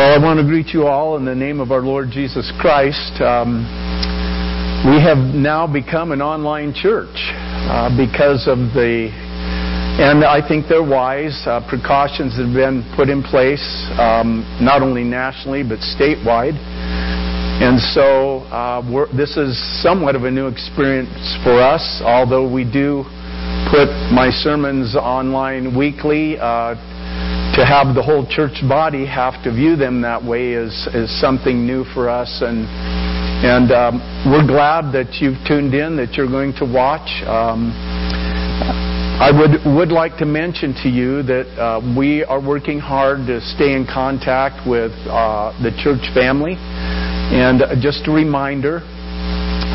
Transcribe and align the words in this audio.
Well, 0.00 0.18
I 0.18 0.24
want 0.24 0.40
to 0.40 0.46
greet 0.46 0.68
you 0.72 0.86
all 0.86 1.18
in 1.18 1.26
the 1.26 1.34
name 1.34 1.60
of 1.60 1.70
our 1.70 1.82
Lord 1.82 2.08
Jesus 2.10 2.50
Christ. 2.58 3.20
Um, 3.20 3.68
we 4.88 4.96
have 4.96 5.18
now 5.36 5.66
become 5.66 6.10
an 6.12 6.22
online 6.22 6.72
church 6.72 7.12
uh, 7.68 7.92
because 7.92 8.48
of 8.48 8.56
the, 8.72 9.12
and 9.12 10.24
I 10.24 10.40
think 10.40 10.70
they're 10.70 10.82
wise, 10.82 11.36
uh, 11.44 11.60
precautions 11.68 12.32
that 12.38 12.48
have 12.48 12.56
been 12.56 12.80
put 12.96 13.10
in 13.10 13.22
place, 13.22 13.60
um, 14.00 14.40
not 14.56 14.80
only 14.80 15.04
nationally 15.04 15.62
but 15.62 15.80
statewide. 15.84 16.56
And 17.60 17.78
so 17.92 18.48
uh, 18.48 18.80
this 19.14 19.36
is 19.36 19.52
somewhat 19.82 20.16
of 20.16 20.24
a 20.24 20.30
new 20.30 20.46
experience 20.46 21.12
for 21.44 21.60
us, 21.60 22.00
although 22.02 22.50
we 22.50 22.64
do 22.64 23.04
put 23.68 23.92
my 24.08 24.30
sermons 24.32 24.96
online 24.96 25.76
weekly. 25.76 26.40
To 27.60 27.66
have 27.66 27.94
the 27.94 28.00
whole 28.00 28.24
church 28.24 28.64
body 28.66 29.04
have 29.04 29.44
to 29.44 29.52
view 29.52 29.76
them 29.76 30.00
that 30.00 30.24
way 30.24 30.54
is, 30.54 30.72
is 30.94 31.12
something 31.20 31.66
new 31.66 31.84
for 31.92 32.08
us. 32.08 32.40
And, 32.40 32.64
and 33.44 33.68
um, 33.70 34.00
we're 34.24 34.46
glad 34.46 34.96
that 34.96 35.20
you've 35.20 35.36
tuned 35.44 35.74
in, 35.74 35.94
that 36.00 36.14
you're 36.16 36.26
going 36.26 36.54
to 36.56 36.64
watch. 36.64 37.12
Um, 37.28 37.68
I 39.20 39.28
would, 39.28 39.60
would 39.76 39.92
like 39.92 40.16
to 40.16 40.24
mention 40.24 40.72
to 40.80 40.88
you 40.88 41.22
that 41.24 41.52
uh, 41.60 41.84
we 41.98 42.24
are 42.24 42.40
working 42.40 42.80
hard 42.80 43.26
to 43.26 43.42
stay 43.42 43.76
in 43.76 43.84
contact 43.84 44.66
with 44.66 44.96
uh, 45.04 45.52
the 45.60 45.76
church 45.84 46.08
family. 46.16 46.56
And 46.56 47.60
just 47.82 48.08
a 48.08 48.10
reminder 48.10 48.80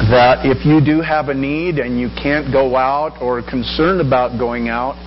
that 0.09 0.41
if 0.41 0.65
you 0.65 0.81
do 0.81 1.01
have 1.01 1.29
a 1.29 1.35
need 1.35 1.77
and 1.77 1.99
you 1.99 2.09
can't 2.17 2.51
go 2.51 2.75
out 2.75 3.21
or 3.21 3.37
are 3.37 3.43
concerned 3.47 4.01
about 4.01 4.39
going 4.39 4.69
out, 4.69 4.97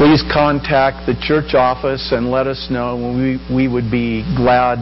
please 0.00 0.24
contact 0.32 1.04
the 1.04 1.12
church 1.20 1.52
office 1.52 2.08
and 2.16 2.32
let 2.32 2.46
us 2.46 2.72
know. 2.72 2.96
We, 2.96 3.36
we 3.52 3.68
would 3.68 3.92
be 3.92 4.24
glad 4.32 4.80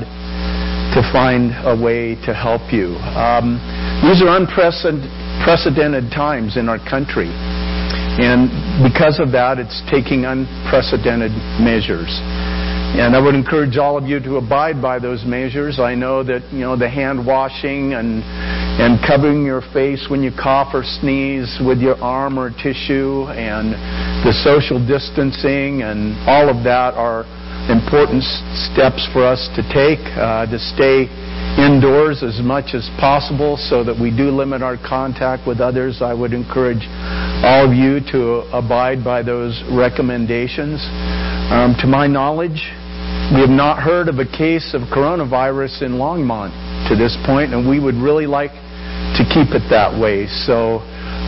to 0.94 1.02
find 1.10 1.50
a 1.66 1.74
way 1.74 2.14
to 2.22 2.30
help 2.30 2.70
you. 2.70 2.94
Um, 3.18 3.58
these 4.06 4.22
are 4.22 4.30
unprecedented 4.38 6.14
times 6.14 6.56
in 6.56 6.68
our 6.68 6.78
country. 6.78 7.26
And 7.34 8.46
because 8.86 9.18
of 9.18 9.34
that, 9.34 9.58
it's 9.58 9.82
taking 9.90 10.22
unprecedented 10.22 11.34
measures. 11.58 12.14
And 12.94 13.16
I 13.16 13.18
would 13.18 13.34
encourage 13.34 13.76
all 13.76 13.98
of 13.98 14.06
you 14.06 14.20
to 14.20 14.36
abide 14.36 14.80
by 14.80 15.00
those 15.00 15.24
measures. 15.26 15.80
I 15.80 15.96
know 15.96 16.22
that, 16.22 16.46
you 16.52 16.60
know, 16.60 16.76
the 16.76 16.88
hand 16.88 17.26
washing 17.26 17.94
and, 17.94 18.22
and 18.78 19.02
covering 19.04 19.44
your 19.44 19.60
face 19.74 20.06
when 20.08 20.22
you 20.22 20.30
cough 20.30 20.72
or 20.72 20.84
sneeze 20.84 21.58
with 21.66 21.78
your 21.78 21.98
arm 21.98 22.38
or 22.38 22.50
tissue 22.50 23.26
and 23.34 23.74
the 24.22 24.32
social 24.46 24.78
distancing 24.78 25.82
and 25.82 26.14
all 26.30 26.48
of 26.48 26.62
that 26.62 26.94
are 26.94 27.26
important 27.66 28.22
steps 28.70 29.02
for 29.12 29.26
us 29.26 29.50
to 29.58 29.66
take 29.74 29.98
uh, 30.14 30.46
to 30.46 30.58
stay 30.58 31.10
indoors 31.58 32.22
as 32.22 32.38
much 32.40 32.72
as 32.72 32.88
possible 33.02 33.58
so 33.58 33.82
that 33.82 33.98
we 33.98 34.14
do 34.14 34.30
limit 34.30 34.62
our 34.62 34.78
contact 34.78 35.46
with 35.46 35.58
others. 35.60 35.98
I 36.00 36.14
would 36.14 36.32
encourage 36.32 36.86
all 37.42 37.66
of 37.66 37.74
you 37.74 37.98
to 38.12 38.46
abide 38.54 39.02
by 39.02 39.22
those 39.22 39.60
recommendations. 39.74 40.78
Um, 41.50 41.74
to 41.80 41.86
my 41.86 42.06
knowledge, 42.06 42.62
we 43.34 43.40
have 43.42 43.50
not 43.50 43.82
heard 43.82 44.08
of 44.08 44.18
a 44.18 44.24
case 44.24 44.72
of 44.72 44.82
coronavirus 44.94 45.82
in 45.82 45.98
Longmont 45.98 46.54
to 46.88 46.96
this 46.96 47.16
point, 47.26 47.52
and 47.52 47.68
we 47.68 47.80
would 47.80 47.96
really 47.96 48.26
like 48.26 48.52
to 49.16 49.22
keep 49.26 49.54
it 49.54 49.66
that 49.70 49.90
way. 49.90 50.26
So 50.46 50.78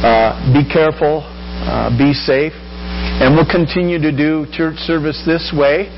uh, 0.02 0.38
be 0.52 0.62
careful, 0.64 1.22
uh, 1.26 1.90
be 1.96 2.12
safe, 2.12 2.54
and 2.54 3.34
we'll 3.34 3.50
continue 3.50 3.98
to 3.98 4.12
do 4.12 4.46
church 4.52 4.78
service 4.86 5.22
this 5.26 5.52
way. 5.54 5.88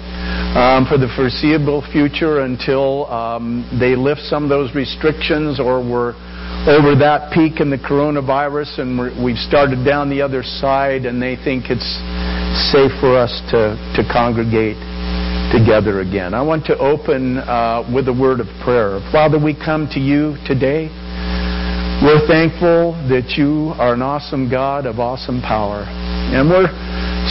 Um, 0.53 0.87
for 0.87 0.99
the 0.99 1.09
foreseeable 1.17 1.83
future 1.93 2.41
until 2.41 3.11
um, 3.11 3.67
they 3.81 3.97
lift 3.97 4.21
some 4.21 4.45
of 4.45 4.51
those 4.51 4.75
restrictions 4.75 5.59
or 5.59 5.81
we're 5.81 6.15
over 6.69 6.95
that 6.95 7.33
peak 7.35 7.59
in 7.59 7.71
the 7.71 7.81
coronavirus 7.81 8.79
and 8.79 8.95
we 9.19 9.33
have 9.33 9.43
started 9.49 9.83
down 9.83 10.09
the 10.09 10.23
other 10.23 10.45
side 10.45 11.07
and 11.07 11.21
they 11.21 11.35
think 11.35 11.75
it's 11.75 11.91
safe 12.71 12.93
for 13.01 13.19
us 13.19 13.35
to, 13.51 13.75
to 13.99 14.07
congregate 14.13 14.79
together 15.51 16.01
again. 16.01 16.35
I 16.35 16.43
want 16.43 16.65
to 16.67 16.79
open 16.79 17.39
uh, 17.39 17.83
with 17.93 18.07
a 18.07 18.15
word 18.15 18.39
of 18.39 18.47
prayer. 18.63 19.01
Father, 19.11 19.43
we 19.43 19.59
come 19.59 19.89
to 19.93 20.01
you 20.01 20.37
today. 20.47 20.87
We're 22.01 22.25
thankful 22.27 22.97
that 23.13 23.35
you 23.37 23.75
are 23.77 23.93
an 23.95 24.03
awesome 24.03 24.49
God 24.49 24.87
of 24.87 24.99
awesome 24.99 25.43
power. 25.43 25.85
And 25.85 26.49
we're 26.49 26.71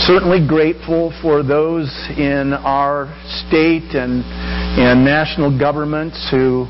certainly 0.05 0.45
grateful 0.45 1.11
for 1.21 1.41
those 1.41 1.89
in 2.15 2.53
our 2.53 3.09
state 3.47 3.95
and, 3.97 4.21
and 4.77 5.03
national 5.03 5.57
governments 5.57 6.27
who 6.29 6.69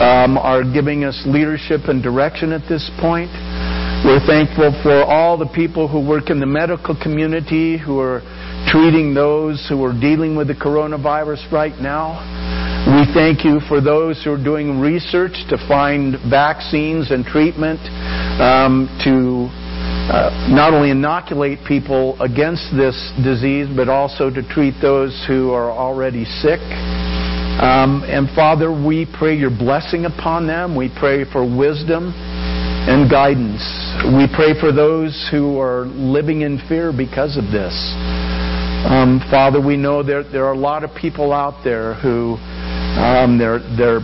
um, 0.00 0.38
are 0.38 0.64
giving 0.64 1.04
us 1.04 1.20
leadership 1.26 1.82
and 1.88 2.02
direction 2.02 2.52
at 2.52 2.68
this 2.68 2.90
point. 3.00 3.30
We're 4.04 4.24
thankful 4.26 4.72
for 4.82 5.04
all 5.04 5.36
the 5.36 5.50
people 5.54 5.88
who 5.88 6.06
work 6.06 6.30
in 6.30 6.38
the 6.38 6.46
medical 6.46 6.94
community 6.94 7.78
who 7.78 7.98
are 8.00 8.20
treating 8.68 9.14
those 9.14 9.64
who 9.68 9.84
are 9.84 9.92
dealing 9.92 10.36
with 10.36 10.48
the 10.48 10.54
coronavirus 10.54 11.50
right 11.52 11.74
now. 11.80 12.18
We 12.86 13.02
thank 13.12 13.44
you 13.44 13.58
for 13.66 13.80
those 13.80 14.22
who 14.22 14.30
are 14.30 14.42
doing 14.42 14.78
research 14.78 15.34
to 15.50 15.58
find 15.66 16.14
vaccines 16.30 17.10
and 17.10 17.26
treatment 17.26 17.80
um, 18.38 18.86
to 19.02 19.50
uh, 20.06 20.30
not 20.54 20.72
only 20.72 20.92
inoculate 20.92 21.58
people 21.66 22.14
against 22.22 22.70
this 22.76 22.94
disease, 23.24 23.66
but 23.74 23.88
also 23.88 24.30
to 24.30 24.40
treat 24.54 24.74
those 24.80 25.10
who 25.26 25.50
are 25.50 25.68
already 25.68 26.24
sick. 26.24 26.60
Um, 27.58 28.06
and 28.06 28.30
Father, 28.36 28.70
we 28.70 29.04
pray 29.18 29.34
your 29.34 29.50
blessing 29.50 30.04
upon 30.04 30.46
them. 30.46 30.76
We 30.76 30.88
pray 30.88 31.24
for 31.24 31.42
wisdom 31.42 32.14
and 32.14 33.10
guidance. 33.10 33.66
We 34.14 34.30
pray 34.32 34.54
for 34.60 34.70
those 34.70 35.26
who 35.32 35.58
are 35.58 35.86
living 35.86 36.42
in 36.42 36.62
fear 36.68 36.92
because 36.96 37.36
of 37.36 37.50
this. 37.50 37.74
Um, 38.86 39.18
Father, 39.28 39.60
we 39.60 39.76
know 39.76 40.04
there, 40.04 40.22
there 40.22 40.46
are 40.46 40.54
a 40.54 40.58
lot 40.58 40.84
of 40.84 40.94
people 40.94 41.32
out 41.32 41.64
there 41.64 41.94
who 41.94 42.38
um, 42.96 43.38
they're, 43.38 43.60
they're 43.76 44.00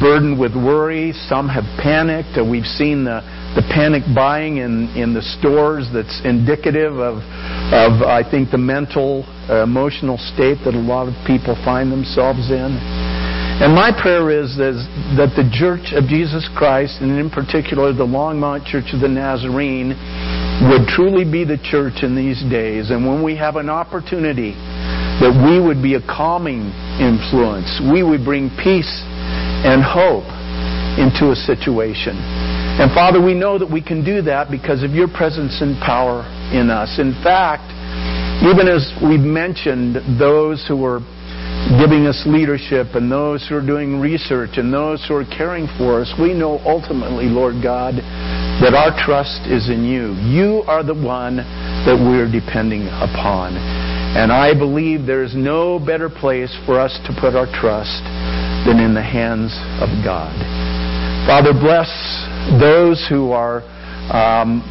burdened 0.00 0.38
with 0.38 0.56
worry. 0.56 1.12
Some 1.28 1.48
have 1.48 1.64
panicked. 1.76 2.38
Uh, 2.38 2.44
we've 2.44 2.66
seen 2.66 3.04
the, 3.04 3.20
the 3.54 3.62
panic 3.68 4.02
buying 4.14 4.58
in, 4.58 4.88
in 4.96 5.12
the 5.12 5.22
stores 5.38 5.88
that's 5.92 6.20
indicative 6.24 6.96
of, 6.98 7.20
of, 7.68 8.02
I 8.02 8.24
think, 8.28 8.50
the 8.50 8.58
mental, 8.58 9.24
uh, 9.48 9.62
emotional 9.62 10.16
state 10.16 10.64
that 10.64 10.74
a 10.74 10.80
lot 10.80 11.08
of 11.08 11.14
people 11.26 11.54
find 11.64 11.92
themselves 11.92 12.50
in. 12.50 12.80
And 13.54 13.72
my 13.72 13.92
prayer 13.94 14.34
is, 14.34 14.58
is 14.58 14.82
that 15.14 15.38
the 15.38 15.46
Church 15.54 15.94
of 15.94 16.10
Jesus 16.10 16.48
Christ, 16.56 16.98
and 17.00 17.14
in 17.20 17.30
particular 17.30 17.92
the 17.92 18.06
Longmont 18.06 18.66
Church 18.66 18.90
of 18.92 19.00
the 19.00 19.08
Nazarene, 19.08 19.94
would 20.66 20.88
truly 20.88 21.22
be 21.22 21.44
the 21.44 21.58
church 21.62 22.02
in 22.02 22.16
these 22.16 22.42
days. 22.50 22.90
And 22.90 23.06
when 23.06 23.22
we 23.22 23.36
have 23.36 23.54
an 23.54 23.70
opportunity, 23.70 24.58
that 25.22 25.30
we 25.30 25.62
would 25.62 25.82
be 25.82 25.94
a 25.94 26.02
calming 26.02 26.74
influence. 26.98 27.80
We 27.80 28.02
would 28.02 28.24
bring 28.24 28.50
peace 28.58 29.02
and 29.62 29.82
hope 29.82 30.26
into 30.98 31.30
a 31.30 31.36
situation. 31.36 32.18
And 32.74 32.90
Father, 32.90 33.22
we 33.22 33.34
know 33.34 33.58
that 33.58 33.70
we 33.70 33.82
can 33.82 34.04
do 34.04 34.22
that 34.22 34.50
because 34.50 34.82
of 34.82 34.90
your 34.90 35.06
presence 35.06 35.62
and 35.62 35.78
power 35.78 36.26
in 36.50 36.70
us. 36.70 36.98
In 36.98 37.14
fact, 37.22 37.70
even 38.42 38.66
as 38.66 38.90
we've 38.98 39.22
mentioned 39.22 40.18
those 40.18 40.66
who 40.66 40.76
were 40.76 40.98
giving 41.78 42.06
us 42.06 42.20
leadership 42.26 42.94
and 42.94 43.10
those 43.10 43.46
who 43.48 43.56
are 43.56 43.64
doing 43.64 44.00
research 44.00 44.58
and 44.58 44.74
those 44.74 45.04
who 45.06 45.14
are 45.14 45.24
caring 45.24 45.66
for 45.78 46.02
us, 46.02 46.12
we 46.20 46.34
know 46.34 46.58
ultimately, 46.66 47.26
Lord 47.26 47.62
God, 47.62 47.94
that 48.60 48.74
our 48.74 48.92
trust 49.06 49.46
is 49.46 49.70
in 49.70 49.84
you. 49.84 50.12
You 50.26 50.62
are 50.66 50.82
the 50.82 50.94
one 50.94 51.36
that 51.86 51.96
we're 51.96 52.30
depending 52.30 52.86
upon. 52.88 53.83
And 54.14 54.30
I 54.30 54.54
believe 54.54 55.06
there 55.06 55.24
is 55.24 55.34
no 55.34 55.80
better 55.80 56.08
place 56.08 56.54
for 56.64 56.78
us 56.78 56.94
to 57.06 57.10
put 57.20 57.34
our 57.34 57.50
trust 57.50 57.98
than 58.62 58.78
in 58.78 58.94
the 58.94 59.02
hands 59.02 59.50
of 59.82 59.90
God. 60.06 60.30
Father, 61.26 61.50
bless 61.50 61.90
those 62.62 63.04
who 63.10 63.32
are 63.32 63.66
um, 64.14 64.62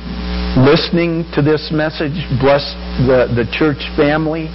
listening 0.64 1.28
to 1.36 1.42
this 1.42 1.76
message. 1.76 2.16
Bless 2.40 2.64
the, 3.04 3.28
the 3.36 3.44
church 3.52 3.84
family. 4.00 4.48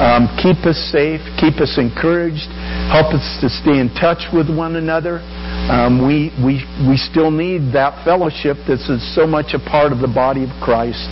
Um, 0.00 0.32
keep 0.40 0.64
us 0.64 0.80
safe. 0.88 1.20
Keep 1.36 1.60
us 1.60 1.76
encouraged. 1.76 2.48
Help 2.88 3.12
us 3.12 3.26
to 3.44 3.52
stay 3.52 3.76
in 3.76 3.92
touch 3.92 4.32
with 4.32 4.48
one 4.48 4.80
another. 4.80 5.20
Um, 5.68 6.00
we, 6.00 6.32
we, 6.40 6.64
we 6.88 6.96
still 6.96 7.30
need 7.30 7.76
that 7.76 8.00
fellowship 8.08 8.56
that's 8.64 8.88
so 9.12 9.26
much 9.26 9.52
a 9.52 9.60
part 9.60 9.92
of 9.92 10.00
the 10.00 10.08
body 10.08 10.48
of 10.48 10.50
Christ. 10.64 11.04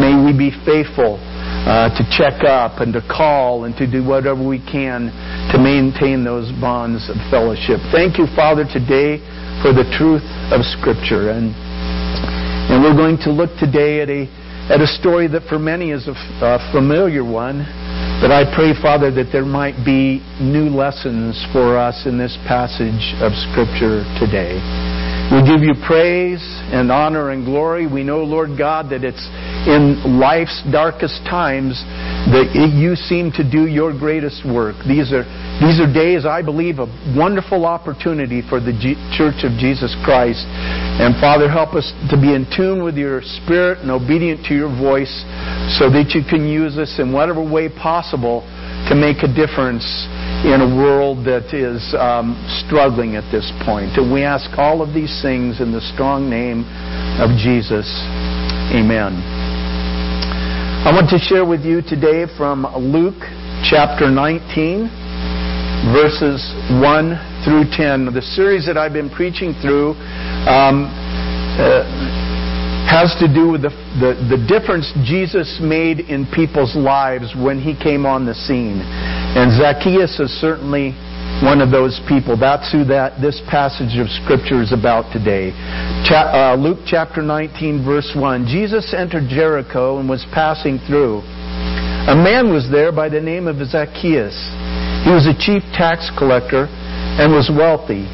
May 0.00 0.16
we 0.16 0.32
be 0.32 0.48
faithful 0.64 1.20
uh, 1.64 1.88
to 1.96 2.02
check 2.12 2.44
up 2.44 2.80
and 2.80 2.92
to 2.92 3.00
call 3.08 3.64
and 3.64 3.76
to 3.76 3.90
do 3.90 4.04
whatever 4.04 4.40
we 4.40 4.60
can 4.60 5.08
to 5.52 5.58
maintain 5.58 6.24
those 6.24 6.52
bonds 6.60 7.08
of 7.08 7.16
fellowship. 7.30 7.80
Thank 7.92 8.18
you, 8.18 8.26
Father, 8.36 8.64
today 8.64 9.18
for 9.64 9.72
the 9.72 9.88
truth 9.96 10.24
of 10.52 10.60
Scripture. 10.64 11.32
And, 11.32 11.56
and 12.68 12.84
we're 12.84 12.96
going 12.96 13.16
to 13.24 13.30
look 13.32 13.50
today 13.56 14.00
at 14.00 14.10
a, 14.10 14.28
at 14.68 14.80
a 14.80 14.86
story 14.86 15.28
that 15.28 15.48
for 15.48 15.58
many 15.58 15.90
is 15.90 16.08
a, 16.08 16.16
a 16.44 16.60
familiar 16.72 17.24
one 17.24 17.64
But 18.20 18.32
I 18.32 18.48
pray, 18.54 18.72
Father, 18.80 19.10
that 19.10 19.32
there 19.32 19.44
might 19.44 19.84
be 19.84 20.24
new 20.40 20.70
lessons 20.70 21.36
for 21.52 21.76
us 21.76 22.06
in 22.06 22.16
this 22.16 22.38
passage 22.46 23.12
of 23.20 23.36
Scripture 23.52 24.00
today. 24.16 25.03
We 25.32 25.40
give 25.40 25.64
you 25.64 25.72
praise 25.86 26.44
and 26.68 26.92
honor 26.92 27.30
and 27.30 27.44
glory. 27.44 27.86
We 27.86 28.04
know, 28.04 28.22
Lord 28.22 28.58
God, 28.58 28.90
that 28.90 29.04
it's 29.04 29.24
in 29.64 30.20
life's 30.20 30.62
darkest 30.70 31.24
times 31.24 31.80
that 32.28 32.52
you 32.52 32.94
seem 32.94 33.32
to 33.32 33.44
do 33.44 33.64
your 33.66 33.96
greatest 33.96 34.44
work. 34.44 34.76
These 34.86 35.12
are, 35.16 35.24
these 35.64 35.80
are 35.80 35.88
days, 35.88 36.28
I 36.28 36.42
believe, 36.44 36.78
of 36.78 36.92
wonderful 37.16 37.64
opportunity 37.64 38.44
for 38.44 38.60
the 38.60 38.76
G- 38.76 39.00
Church 39.16 39.48
of 39.48 39.56
Jesus 39.56 39.96
Christ. 40.04 40.44
And 40.44 41.16
Father, 41.16 41.48
help 41.48 41.72
us 41.72 41.88
to 42.12 42.20
be 42.20 42.36
in 42.36 42.44
tune 42.52 42.84
with 42.84 42.96
your 42.96 43.24
Spirit 43.42 43.80
and 43.80 43.90
obedient 43.90 44.44
to 44.46 44.54
your 44.54 44.70
voice 44.70 45.12
so 45.80 45.88
that 45.88 46.12
you 46.12 46.20
can 46.20 46.46
use 46.46 46.76
us 46.76 47.00
in 47.00 47.12
whatever 47.12 47.40
way 47.40 47.72
possible 47.72 48.44
to 48.88 48.94
make 48.94 49.24
a 49.24 49.30
difference 49.32 49.84
in 50.44 50.60
a 50.60 50.68
world 50.76 51.24
that 51.24 51.56
is 51.56 51.80
um, 51.96 52.36
struggling 52.68 53.16
at 53.16 53.24
this 53.32 53.48
point. 53.64 53.96
And 53.96 54.12
we 54.12 54.22
ask 54.28 54.44
all 54.58 54.84
of 54.84 54.92
these 54.92 55.24
things 55.24 55.60
in 55.60 55.72
the 55.72 55.80
strong 55.80 56.28
name 56.28 56.68
of 57.16 57.32
Jesus. 57.40 57.88
Amen. 58.76 59.16
I 60.84 60.92
want 60.92 61.08
to 61.16 61.18
share 61.18 61.48
with 61.48 61.64
you 61.64 61.80
today 61.80 62.28
from 62.36 62.68
Luke 62.76 63.24
chapter 63.64 64.12
19, 64.12 64.84
verses 65.96 66.44
1 66.76 67.16
through 67.48 67.64
10. 67.72 68.12
The 68.12 68.20
series 68.36 68.68
that 68.68 68.76
I've 68.76 68.92
been 68.92 69.08
preaching 69.08 69.56
through 69.64 69.96
um, 70.44 70.92
uh, 71.56 71.88
has 72.84 73.16
to 73.16 73.32
do 73.32 73.48
with 73.48 73.62
the, 73.62 73.72
the, 73.96 74.36
the, 74.36 74.40
difference 74.44 74.92
Jesus 75.08 75.58
made 75.62 76.00
in 76.00 76.28
people's 76.28 76.76
lives 76.76 77.32
when 77.32 77.58
he 77.58 77.72
came 77.72 78.04
on 78.04 78.26
the 78.26 78.34
scene. 78.34 78.84
And 79.34 79.50
Zacchaeus 79.50 80.20
is 80.20 80.30
certainly 80.40 80.94
one 81.42 81.60
of 81.60 81.74
those 81.74 81.98
people. 82.06 82.38
That's 82.38 82.70
who 82.70 82.84
that 82.86 83.20
this 83.20 83.42
passage 83.50 83.98
of 83.98 84.06
Scripture 84.22 84.62
is 84.62 84.72
about 84.72 85.10
today. 85.10 85.50
Cha- 86.06 86.30
uh, 86.30 86.56
Luke 86.56 86.86
chapter 86.86 87.20
19, 87.20 87.84
verse 87.84 88.14
1. 88.14 88.46
Jesus 88.46 88.94
entered 88.94 89.26
Jericho 89.28 89.98
and 89.98 90.08
was 90.08 90.24
passing 90.32 90.78
through. 90.86 91.18
A 92.06 92.14
man 92.14 92.52
was 92.52 92.70
there 92.70 92.92
by 92.92 93.08
the 93.08 93.20
name 93.20 93.48
of 93.48 93.58
Zacchaeus. 93.66 94.36
He 95.02 95.10
was 95.10 95.26
a 95.26 95.34
chief 95.34 95.66
tax 95.74 96.12
collector 96.16 96.70
and 97.18 97.32
was 97.32 97.50
wealthy. 97.50 98.06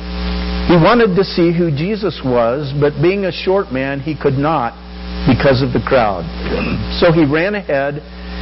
He 0.73 0.77
wanted 0.79 1.17
to 1.17 1.25
see 1.25 1.53
who 1.53 1.71
Jesus 1.71 2.23
was, 2.25 2.73
but 2.81 2.97
being 3.03 3.27
a 3.27 3.33
short 3.33 3.73
man, 3.73 4.01
he 4.01 4.17
could 4.17 4.39
not 4.39 4.73
because 5.29 5.61
of 5.61 5.75
the 5.77 5.83
crowd. 5.85 6.25
So 6.97 7.13
he 7.13 7.27
ran 7.27 7.55
ahead 7.55 8.01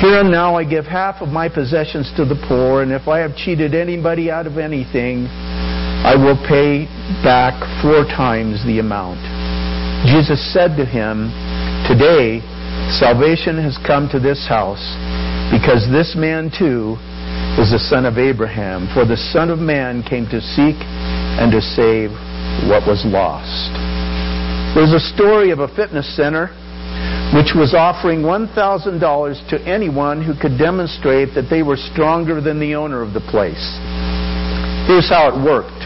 here 0.00 0.20
and 0.20 0.30
now 0.30 0.56
I 0.56 0.64
give 0.64 0.84
half 0.84 1.22
of 1.22 1.28
my 1.28 1.48
possessions 1.48 2.12
to 2.16 2.24
the 2.24 2.36
poor, 2.48 2.82
and 2.82 2.92
if 2.92 3.08
I 3.08 3.20
have 3.20 3.34
cheated 3.34 3.74
anybody 3.74 4.30
out 4.30 4.46
of 4.46 4.58
anything, 4.58 5.26
I 6.04 6.14
will 6.14 6.36
pay 6.46 6.84
back 7.24 7.56
four 7.80 8.04
times 8.04 8.60
the 8.66 8.78
amount. 8.78 9.24
Jesus 10.04 10.38
said 10.52 10.76
to 10.76 10.84
him, 10.84 11.32
Today 11.88 12.44
salvation 13.00 13.56
has 13.56 13.78
come 13.86 14.08
to 14.12 14.20
this 14.20 14.46
house, 14.46 14.84
because 15.48 15.88
this 15.88 16.14
man 16.14 16.52
too 16.52 17.00
is 17.56 17.72
the 17.72 17.80
son 17.80 18.04
of 18.04 18.18
Abraham. 18.18 18.92
For 18.92 19.08
the 19.08 19.16
Son 19.16 19.48
of 19.48 19.58
Man 19.58 20.02
came 20.04 20.28
to 20.28 20.44
seek 20.44 20.76
and 21.40 21.50
to 21.52 21.60
save 21.64 22.12
what 22.68 22.84
was 22.84 23.00
lost. 23.08 23.72
There's 24.76 24.92
a 24.92 25.00
story 25.16 25.50
of 25.50 25.60
a 25.60 25.68
fitness 25.72 26.04
center 26.14 26.52
which 27.34 27.54
was 27.58 27.74
offering 27.74 28.22
$1,000 28.22 28.54
to 29.50 29.60
anyone 29.66 30.22
who 30.22 30.34
could 30.38 30.58
demonstrate 30.58 31.34
that 31.34 31.50
they 31.50 31.62
were 31.62 31.76
stronger 31.76 32.40
than 32.40 32.60
the 32.60 32.74
owner 32.74 33.02
of 33.02 33.12
the 33.12 33.20
place. 33.20 33.64
Here's 34.86 35.10
how 35.10 35.34
it 35.34 35.36
worked. 35.42 35.82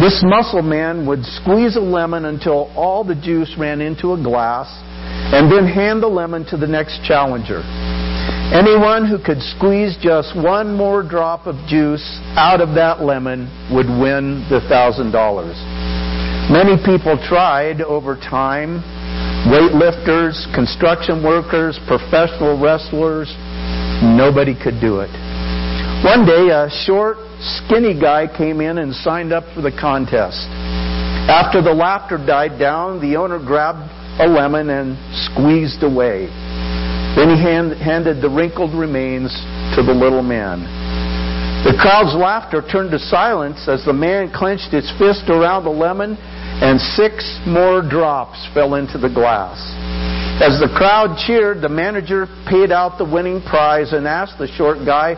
This 0.00 0.22
muscle 0.24 0.62
man 0.62 1.06
would 1.06 1.24
squeeze 1.24 1.76
a 1.76 1.80
lemon 1.80 2.24
until 2.24 2.72
all 2.76 3.04
the 3.04 3.14
juice 3.14 3.54
ran 3.58 3.80
into 3.80 4.12
a 4.12 4.22
glass 4.22 4.68
and 5.32 5.52
then 5.52 5.66
hand 5.66 6.02
the 6.02 6.08
lemon 6.08 6.44
to 6.46 6.56
the 6.56 6.66
next 6.66 7.04
challenger. 7.04 7.60
Anyone 8.52 9.08
who 9.08 9.18
could 9.18 9.42
squeeze 9.56 9.96
just 10.00 10.36
one 10.36 10.74
more 10.74 11.02
drop 11.02 11.46
of 11.46 11.56
juice 11.68 12.04
out 12.36 12.60
of 12.60 12.74
that 12.76 13.02
lemon 13.02 13.48
would 13.74 13.86
win 13.86 14.46
the 14.48 14.60
thousand 14.68 15.12
dollars. 15.12 15.56
Many 16.48 16.76
people 16.84 17.18
tried 17.28 17.82
over 17.82 18.14
time 18.14 18.84
weightlifters, 19.46 20.34
construction 20.54 21.22
workers, 21.22 21.78
professional 21.86 22.58
wrestlers. 22.58 23.32
Nobody 24.02 24.54
could 24.54 24.80
do 24.80 25.00
it. 25.00 25.10
One 26.04 26.26
day, 26.26 26.50
a 26.50 26.68
short, 26.84 27.16
skinny 27.40 27.98
guy 27.98 28.26
came 28.26 28.60
in 28.60 28.78
and 28.78 28.94
signed 28.94 29.32
up 29.32 29.44
for 29.54 29.62
the 29.62 29.72
contest. 29.72 30.46
After 31.30 31.62
the 31.62 31.72
laughter 31.72 32.18
died 32.18 32.58
down, 32.58 33.00
the 33.00 33.16
owner 33.16 33.38
grabbed 33.38 33.90
a 34.20 34.26
lemon 34.26 34.70
and 34.70 34.96
squeezed 35.30 35.82
away. 35.82 36.26
Then 37.16 37.30
he 37.30 37.40
hand, 37.40 37.72
handed 37.80 38.20
the 38.20 38.28
wrinkled 38.28 38.74
remains 38.74 39.32
to 39.74 39.82
the 39.82 39.94
little 39.94 40.22
man. 40.22 40.85
The 41.64 41.76
crowd's 41.80 42.14
laughter 42.14 42.62
turned 42.62 42.90
to 42.92 42.98
silence 42.98 43.68
as 43.68 43.84
the 43.84 43.92
man 43.92 44.32
clenched 44.32 44.72
his 44.72 44.90
fist 44.98 45.28
around 45.28 45.64
the 45.64 45.70
lemon 45.70 46.16
and 46.60 46.80
six 46.80 47.24
more 47.46 47.82
drops 47.82 48.38
fell 48.54 48.74
into 48.74 48.98
the 48.98 49.08
glass. 49.08 49.58
As 50.40 50.60
the 50.60 50.68
crowd 50.76 51.16
cheered, 51.26 51.60
the 51.60 51.68
manager 51.68 52.26
paid 52.48 52.70
out 52.72 52.98
the 52.98 53.04
winning 53.04 53.40
prize 53.42 53.92
and 53.92 54.06
asked 54.06 54.38
the 54.38 54.48
short 54.48 54.84
guy 54.84 55.16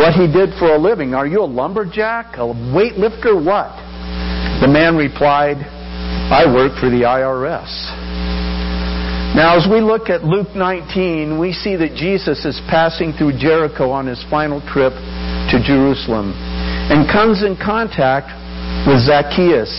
what 0.00 0.14
he 0.14 0.26
did 0.26 0.56
for 0.58 0.74
a 0.74 0.78
living. 0.78 1.14
Are 1.14 1.26
you 1.26 1.40
a 1.40 1.48
lumberjack? 1.48 2.36
A 2.36 2.48
weightlifter? 2.72 3.36
What? 3.36 3.72
The 4.60 4.68
man 4.68 4.96
replied, 4.96 5.56
I 6.28 6.44
work 6.52 6.78
for 6.80 6.90
the 6.90 7.04
IRS. 7.04 7.68
Now, 9.36 9.56
as 9.56 9.68
we 9.70 9.80
look 9.80 10.08
at 10.08 10.24
Luke 10.24 10.56
19, 10.56 11.38
we 11.38 11.52
see 11.52 11.76
that 11.76 11.94
Jesus 11.94 12.44
is 12.44 12.60
passing 12.68 13.12
through 13.12 13.38
Jericho 13.38 13.90
on 13.90 14.06
his 14.06 14.22
final 14.28 14.60
trip 14.72 14.92
to 15.50 15.60
Jerusalem 15.64 16.32
and 16.92 17.08
comes 17.08 17.44
in 17.44 17.56
contact 17.56 18.32
with 18.88 19.04
Zacchaeus, 19.04 19.70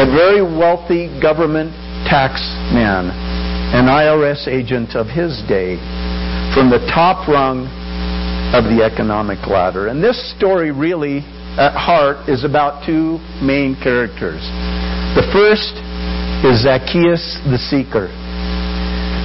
a 0.00 0.06
very 0.08 0.40
wealthy 0.40 1.08
government 1.20 1.72
tax 2.08 2.40
man, 2.72 3.10
an 3.72 3.84
IRS 3.84 4.48
agent 4.48 4.96
of 4.96 5.06
his 5.08 5.42
day, 5.48 5.76
from 6.54 6.70
the 6.70 6.80
top 6.88 7.28
rung 7.28 7.68
of 8.56 8.64
the 8.64 8.80
economic 8.80 9.44
ladder. 9.46 9.88
And 9.88 10.02
this 10.02 10.16
story 10.36 10.72
really, 10.72 11.20
at 11.60 11.76
heart, 11.76 12.28
is 12.28 12.44
about 12.44 12.86
two 12.86 13.20
main 13.44 13.76
characters. 13.76 14.40
The 15.16 15.28
first 15.32 15.76
is 16.46 16.64
Zacchaeus 16.64 17.40
the 17.50 17.58
seeker. 17.58 18.08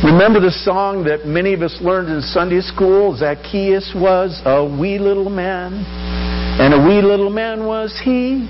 Remember 0.04 0.42
the 0.42 0.52
song 0.52 1.06
that 1.06 1.26
many 1.26 1.54
of 1.54 1.62
us 1.62 1.80
learned 1.80 2.10
in 2.10 2.20
Sunday 2.22 2.60
school? 2.60 3.16
Zacchaeus 3.16 3.96
was 3.96 4.42
a 4.44 4.60
wee 4.60 5.00
little 5.00 5.30
man, 5.30 5.72
and 6.60 6.74
a 6.74 6.78
wee 6.78 7.02
little 7.02 7.30
man 7.30 7.66
was 7.66 7.96
he. 8.04 8.44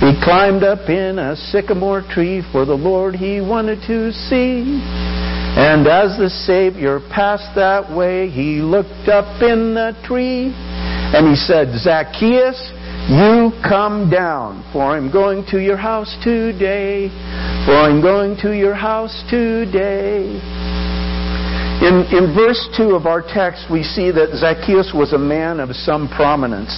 He 0.00 0.16
climbed 0.24 0.64
up 0.64 0.88
in 0.88 1.18
a 1.18 1.36
sycamore 1.36 2.00
tree 2.00 2.40
for 2.52 2.64
the 2.64 2.72
Lord 2.72 3.14
he 3.14 3.42
wanted 3.42 3.84
to 3.86 4.12
see. 4.32 4.80
And 5.60 5.86
as 5.86 6.16
the 6.16 6.30
Savior 6.30 7.00
passed 7.12 7.54
that 7.54 7.94
way, 7.94 8.30
he 8.30 8.64
looked 8.64 9.12
up 9.12 9.42
in 9.42 9.74
the 9.74 9.92
tree 10.08 10.54
and 10.56 11.28
he 11.28 11.36
said, 11.36 11.68
Zacchaeus, 11.76 12.56
you 13.12 13.52
come 13.60 14.08
down, 14.08 14.64
for 14.72 14.96
I'm 14.96 15.12
going 15.12 15.44
to 15.50 15.60
your 15.60 15.76
house 15.76 16.16
today. 16.24 17.08
For 17.66 17.76
I'm 17.76 18.00
going 18.00 18.38
to 18.40 18.56
your 18.56 18.74
house 18.74 19.22
today. 19.28 20.67
In, 21.78 22.02
in 22.10 22.34
verse 22.34 22.58
2 22.76 22.98
of 22.98 23.06
our 23.06 23.22
text, 23.22 23.70
we 23.70 23.84
see 23.84 24.10
that 24.10 24.34
Zacchaeus 24.34 24.90
was 24.92 25.12
a 25.12 25.18
man 25.18 25.60
of 25.60 25.70
some 25.76 26.08
prominence. 26.10 26.74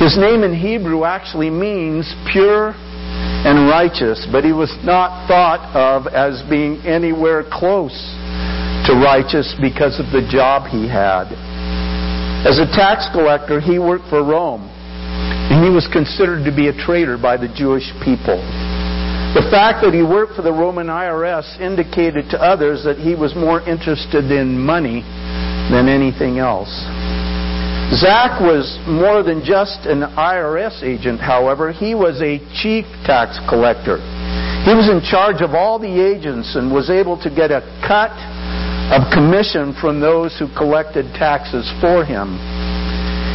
His 0.00 0.16
name 0.16 0.42
in 0.42 0.56
Hebrew 0.56 1.04
actually 1.04 1.50
means 1.50 2.08
pure 2.32 2.72
and 2.72 3.68
righteous, 3.68 4.26
but 4.32 4.44
he 4.44 4.52
was 4.52 4.72
not 4.82 5.28
thought 5.28 5.60
of 5.76 6.06
as 6.08 6.40
being 6.48 6.80
anywhere 6.88 7.44
close 7.44 7.92
to 8.88 8.96
righteous 8.96 9.52
because 9.60 10.00
of 10.00 10.08
the 10.08 10.24
job 10.24 10.72
he 10.72 10.88
had. 10.88 11.28
As 12.48 12.58
a 12.58 12.66
tax 12.72 13.12
collector, 13.12 13.60
he 13.60 13.78
worked 13.78 14.08
for 14.08 14.24
Rome, 14.24 14.64
and 15.52 15.62
he 15.62 15.70
was 15.70 15.86
considered 15.92 16.48
to 16.48 16.50
be 16.50 16.68
a 16.68 16.72
traitor 16.72 17.18
by 17.20 17.36
the 17.36 17.52
Jewish 17.52 17.92
people. 18.00 18.40
The 19.32 19.48
fact 19.48 19.80
that 19.80 19.94
he 19.94 20.02
worked 20.02 20.36
for 20.36 20.42
the 20.42 20.52
Roman 20.52 20.88
IRS 20.88 21.58
indicated 21.58 22.28
to 22.30 22.38
others 22.38 22.84
that 22.84 22.98
he 22.98 23.14
was 23.14 23.34
more 23.34 23.64
interested 23.64 24.28
in 24.30 24.60
money 24.60 25.00
than 25.72 25.88
anything 25.88 26.36
else. 26.36 26.68
Zach 27.96 28.44
was 28.44 28.76
more 28.84 29.22
than 29.22 29.40
just 29.40 29.88
an 29.88 30.04
IRS 30.20 30.82
agent, 30.84 31.18
however. 31.18 31.72
He 31.72 31.94
was 31.94 32.20
a 32.20 32.44
chief 32.60 32.84
tax 33.08 33.40
collector. 33.48 33.96
He 34.68 34.76
was 34.76 34.92
in 34.92 35.00
charge 35.00 35.40
of 35.40 35.56
all 35.56 35.78
the 35.78 35.96
agents 35.96 36.52
and 36.54 36.68
was 36.68 36.90
able 36.90 37.16
to 37.24 37.32
get 37.32 37.50
a 37.50 37.64
cut 37.88 38.12
of 38.92 39.08
commission 39.16 39.72
from 39.80 39.96
those 39.98 40.36
who 40.36 40.44
collected 40.52 41.08
taxes 41.16 41.64
for 41.80 42.04
him. 42.04 42.36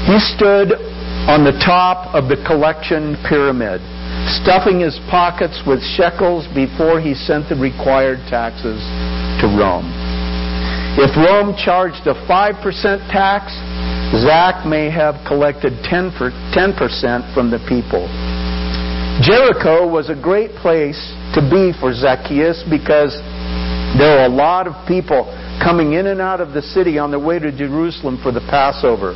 He 0.06 0.22
stood 0.38 0.77
on 1.25 1.42
the 1.42 1.58
top 1.66 2.13
of 2.13 2.30
the 2.30 2.38
collection 2.46 3.18
pyramid 3.27 3.82
stuffing 4.27 4.79
his 4.79 5.00
pockets 5.10 5.62
with 5.65 5.79
shekels 5.96 6.48
before 6.53 7.00
he 7.00 7.15
sent 7.15 7.48
the 7.50 7.55
required 7.55 8.19
taxes 8.27 8.79
to 9.39 9.48
Rome. 9.48 9.88
If 11.00 11.15
Rome 11.15 11.55
charged 11.55 12.07
a 12.07 12.15
5% 12.27 12.63
tax, 13.12 13.53
Zach 14.24 14.65
may 14.65 14.89
have 14.89 15.15
collected 15.27 15.74
10% 15.86 16.34
from 17.34 17.51
the 17.51 17.60
people. 17.69 18.07
Jericho 19.22 19.88
was 19.88 20.10
a 20.10 20.15
great 20.15 20.51
place 20.62 20.98
to 21.34 21.41
be 21.41 21.74
for 21.79 21.93
Zacchaeus 21.93 22.63
because 22.69 23.13
there 23.98 24.17
were 24.17 24.25
a 24.25 24.29
lot 24.29 24.67
of 24.67 24.74
people 24.88 25.25
coming 25.62 25.93
in 25.93 26.07
and 26.07 26.22
out 26.22 26.41
of 26.41 26.53
the 26.53 26.62
city 26.62 26.98
on 26.98 27.12
their 27.12 27.19
way 27.19 27.39
to 27.39 27.51
Jerusalem 27.51 28.19
for 28.22 28.31
the 28.31 28.41
Passover. 28.41 29.13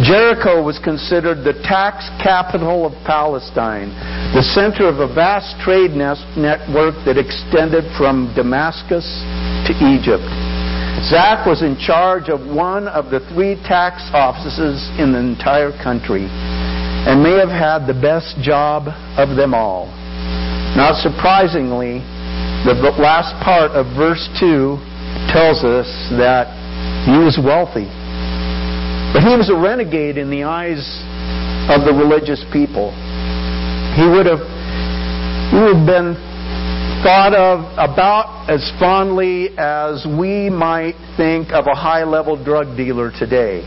Jericho 0.00 0.64
was 0.64 0.80
considered 0.80 1.44
the 1.44 1.52
tax 1.60 2.08
capital 2.24 2.86
of 2.88 2.96
Palestine, 3.04 3.92
the 4.32 4.40
center 4.40 4.88
of 4.88 4.96
a 4.96 5.12
vast 5.12 5.60
trade 5.60 5.92
network 5.92 6.96
that 7.04 7.20
extended 7.20 7.84
from 8.00 8.32
Damascus 8.32 9.04
to 9.68 9.76
Egypt. 9.92 10.24
Zach 11.04 11.44
was 11.44 11.60
in 11.60 11.76
charge 11.76 12.32
of 12.32 12.40
one 12.48 12.88
of 12.88 13.12
the 13.12 13.20
three 13.28 13.60
tax 13.68 14.00
offices 14.16 14.80
in 14.96 15.12
the 15.12 15.20
entire 15.20 15.72
country 15.84 16.24
and 16.24 17.20
may 17.20 17.36
have 17.36 17.52
had 17.52 17.84
the 17.84 17.96
best 17.96 18.40
job 18.40 18.88
of 19.20 19.36
them 19.36 19.52
all. 19.52 19.84
Not 20.80 20.96
surprisingly, 21.04 22.00
the 22.64 22.72
last 22.96 23.36
part 23.44 23.72
of 23.76 23.84
verse 23.96 24.28
2 24.40 24.80
tells 25.28 25.60
us 25.60 25.88
that 26.16 26.48
he 27.04 27.20
was 27.20 27.36
wealthy. 27.36 27.99
But 29.12 29.22
he 29.26 29.36
was 29.36 29.50
a 29.50 29.56
renegade 29.56 30.18
in 30.18 30.30
the 30.30 30.44
eyes 30.44 30.80
of 31.68 31.82
the 31.84 31.92
religious 31.92 32.44
people. 32.52 32.94
He 33.98 34.06
would 34.06 34.26
have, 34.26 34.42
he 35.50 35.56
would 35.58 35.82
have 35.82 35.86
been 35.86 36.14
thought 37.02 37.34
of 37.34 37.64
about 37.78 38.48
as 38.50 38.70
fondly 38.78 39.50
as 39.56 40.06
we 40.06 40.50
might 40.50 40.94
think 41.16 41.50
of 41.50 41.66
a 41.66 41.74
high 41.74 42.04
level 42.04 42.36
drug 42.42 42.76
dealer 42.76 43.10
today. 43.10 43.64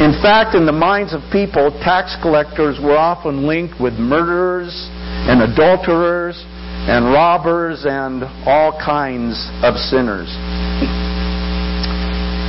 In 0.00 0.16
fact, 0.22 0.54
in 0.54 0.66
the 0.66 0.72
minds 0.72 1.14
of 1.14 1.20
people, 1.30 1.70
tax 1.82 2.16
collectors 2.22 2.78
were 2.82 2.96
often 2.96 3.46
linked 3.46 3.80
with 3.80 3.94
murderers 3.94 4.88
and 5.28 5.42
adulterers 5.42 6.42
and 6.88 7.06
robbers 7.06 7.84
and 7.86 8.24
all 8.46 8.72
kinds 8.78 9.34
of 9.62 9.76
sinners. 9.76 10.28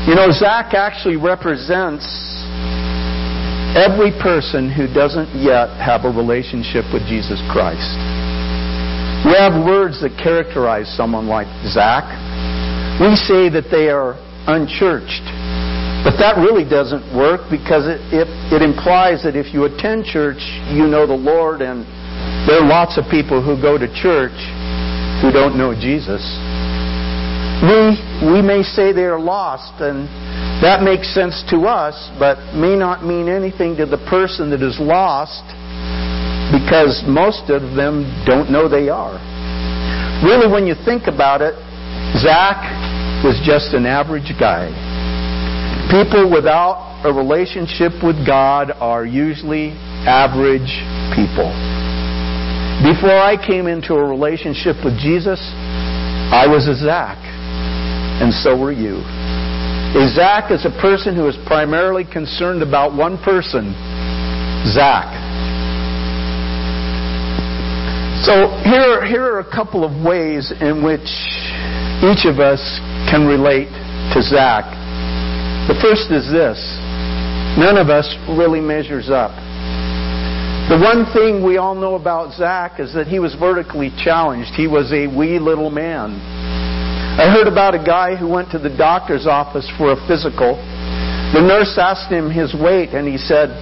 You 0.05 0.13
know, 0.13 0.29
Zach 0.29 0.77
actually 0.77 1.17
represents 1.17 2.05
every 3.73 4.13
person 4.21 4.69
who 4.69 4.85
doesn't 4.85 5.33
yet 5.33 5.73
have 5.81 6.05
a 6.05 6.13
relationship 6.13 6.85
with 6.93 7.09
Jesus 7.09 7.41
Christ. 7.49 7.89
We 9.25 9.33
have 9.33 9.57
words 9.65 10.05
that 10.05 10.13
characterize 10.21 10.85
someone 10.93 11.25
like 11.25 11.49
Zach. 11.65 12.05
We 13.01 13.17
say 13.17 13.49
that 13.49 13.73
they 13.73 13.89
are 13.89 14.13
unchurched. 14.45 15.25
But 16.05 16.21
that 16.21 16.37
really 16.37 16.69
doesn't 16.69 17.01
work 17.17 17.49
because 17.49 17.89
it, 17.89 17.97
it, 18.13 18.29
it 18.53 18.61
implies 18.61 19.25
that 19.25 19.33
if 19.33 19.49
you 19.57 19.65
attend 19.65 20.05
church, 20.05 20.37
you 20.69 20.85
know 20.85 21.09
the 21.09 21.17
Lord, 21.17 21.65
and 21.65 21.81
there 22.45 22.61
are 22.61 22.67
lots 22.69 23.01
of 23.01 23.09
people 23.09 23.41
who 23.41 23.57
go 23.57 23.81
to 23.81 23.89
church 23.89 24.37
who 25.25 25.33
don't 25.33 25.57
know 25.57 25.73
Jesus. 25.73 26.21
We, 27.63 27.95
we 28.35 28.41
may 28.41 28.63
say 28.63 28.91
they 28.91 29.07
are 29.07 29.19
lost, 29.19 29.79
and 29.79 30.07
that 30.63 30.83
makes 30.83 31.13
sense 31.13 31.43
to 31.51 31.67
us, 31.67 31.95
but 32.19 32.35
may 32.55 32.75
not 32.75 33.05
mean 33.05 33.29
anything 33.29 33.75
to 33.77 33.85
the 33.85 33.99
person 34.09 34.49
that 34.51 34.61
is 34.61 34.79
lost 34.79 35.43
because 36.51 37.03
most 37.07 37.49
of 37.49 37.75
them 37.75 38.07
don't 38.25 38.51
know 38.51 38.67
they 38.67 38.89
are. 38.89 39.19
Really, 40.23 40.51
when 40.51 40.67
you 40.67 40.75
think 40.85 41.07
about 41.07 41.41
it, 41.41 41.55
Zach 42.19 42.59
was 43.23 43.39
just 43.43 43.73
an 43.73 43.85
average 43.85 44.31
guy. 44.39 44.71
People 45.91 46.31
without 46.31 47.03
a 47.03 47.11
relationship 47.11 47.91
with 48.03 48.25
God 48.25 48.71
are 48.79 49.05
usually 49.05 49.71
average 50.07 50.71
people. 51.15 51.51
Before 52.83 53.15
I 53.15 53.35
came 53.35 53.67
into 53.67 53.95
a 53.95 54.03
relationship 54.03 54.77
with 54.83 54.99
Jesus, 54.99 55.39
I 56.31 56.47
was 56.47 56.67
a 56.67 56.75
Zach 56.75 57.34
and 58.21 58.33
so 58.33 58.57
were 58.57 58.71
you. 58.71 59.03
Zach 60.11 60.51
is 60.51 60.65
a 60.65 60.75
person 60.81 61.15
who 61.15 61.27
is 61.27 61.37
primarily 61.45 62.03
concerned 62.03 62.61
about 62.61 62.95
one 62.95 63.17
person, 63.23 63.71
Zach. 64.67 65.07
So 68.25 68.49
here, 68.63 69.05
here 69.05 69.23
are 69.23 69.39
a 69.39 69.51
couple 69.51 69.83
of 69.85 69.93
ways 70.03 70.51
in 70.59 70.83
which 70.83 71.07
each 72.03 72.25
of 72.25 72.39
us 72.39 72.59
can 73.07 73.27
relate 73.27 73.71
to 74.13 74.21
Zach. 74.21 74.65
The 75.67 75.75
first 75.81 76.11
is 76.11 76.27
this 76.31 76.59
none 77.57 77.77
of 77.77 77.89
us 77.89 78.07
really 78.27 78.59
measures 78.59 79.09
up. 79.09 79.31
The 80.67 80.79
one 80.81 81.05
thing 81.13 81.45
we 81.45 81.57
all 81.57 81.75
know 81.75 81.95
about 81.95 82.33
Zach 82.33 82.79
is 82.79 82.93
that 82.95 83.07
he 83.07 83.19
was 83.19 83.35
vertically 83.35 83.93
challenged. 84.03 84.51
He 84.55 84.67
was 84.67 84.91
a 84.91 85.07
wee 85.07 85.37
little 85.37 85.69
man. 85.69 86.19
I 87.15 87.31
heard 87.31 87.47
about 87.47 87.71
a 87.71 87.79
guy 87.79 88.19
who 88.19 88.27
went 88.27 88.51
to 88.51 88.59
the 88.59 88.67
doctor's 88.67 89.25
office 89.25 89.71
for 89.79 89.95
a 89.95 89.99
physical. 90.03 90.59
The 91.31 91.39
nurse 91.39 91.79
asked 91.79 92.11
him 92.11 92.27
his 92.27 92.51
weight, 92.51 92.91
and 92.91 93.07
he 93.07 93.15
said, 93.15 93.55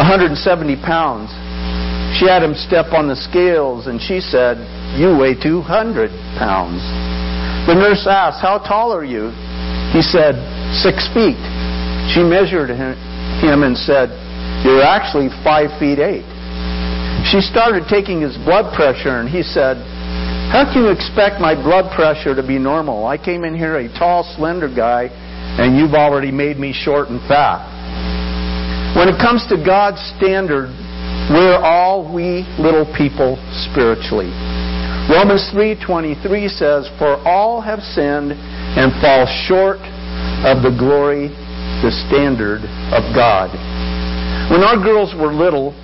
170 0.00 0.32
pounds. 0.80 1.28
She 2.16 2.24
had 2.24 2.40
him 2.40 2.56
step 2.56 2.96
on 2.96 3.04
the 3.04 3.14
scales, 3.14 3.92
and 3.92 4.00
she 4.00 4.24
said, 4.24 4.56
You 4.96 5.12
weigh 5.20 5.36
200 5.36 6.08
pounds. 6.40 6.80
The 7.68 7.76
nurse 7.76 8.08
asked, 8.08 8.40
How 8.40 8.56
tall 8.56 8.96
are 8.96 9.04
you? 9.04 9.28
He 9.92 10.00
said, 10.00 10.40
Six 10.72 11.04
feet. 11.12 11.36
She 12.08 12.24
measured 12.24 12.72
him 12.72 13.68
and 13.68 13.76
said, 13.76 14.08
You're 14.64 14.80
actually 14.80 15.28
five 15.44 15.68
feet 15.76 16.00
eight. 16.00 16.24
She 17.28 17.44
started 17.44 17.84
taking 17.84 18.24
his 18.24 18.40
blood 18.48 18.72
pressure, 18.72 19.20
and 19.20 19.28
he 19.28 19.44
said, 19.44 19.76
how 20.54 20.62
can 20.72 20.84
you 20.84 20.90
expect 20.90 21.40
my 21.40 21.52
blood 21.52 21.90
pressure 21.96 22.32
to 22.32 22.46
be 22.46 22.60
normal? 22.60 23.08
I 23.08 23.18
came 23.18 23.42
in 23.42 23.58
here 23.58 23.74
a 23.74 23.88
tall, 23.98 24.22
slender 24.38 24.70
guy, 24.70 25.10
and 25.58 25.76
you've 25.76 25.94
already 25.94 26.30
made 26.30 26.58
me 26.62 26.72
short 26.72 27.08
and 27.08 27.18
fat. 27.26 27.58
When 28.94 29.08
it 29.08 29.18
comes 29.18 29.44
to 29.50 29.56
God's 29.58 29.98
standard, 30.14 30.70
we're 31.26 31.58
all 31.58 32.06
wee 32.06 32.46
little 32.56 32.86
people 32.94 33.34
spiritually. 33.66 34.30
Romans 35.10 35.42
3:23 35.50 36.46
says, 36.46 36.86
"For 37.02 37.18
all 37.26 37.60
have 37.60 37.82
sinned 37.82 38.38
and 38.78 38.94
fall 39.02 39.26
short 39.26 39.80
of 40.44 40.62
the 40.62 40.70
glory, 40.70 41.32
the 41.82 41.90
standard 42.06 42.62
of 42.92 43.02
God." 43.12 43.50
When 44.52 44.62
our 44.62 44.76
girls 44.76 45.16
were 45.16 45.32
little, 45.32 45.74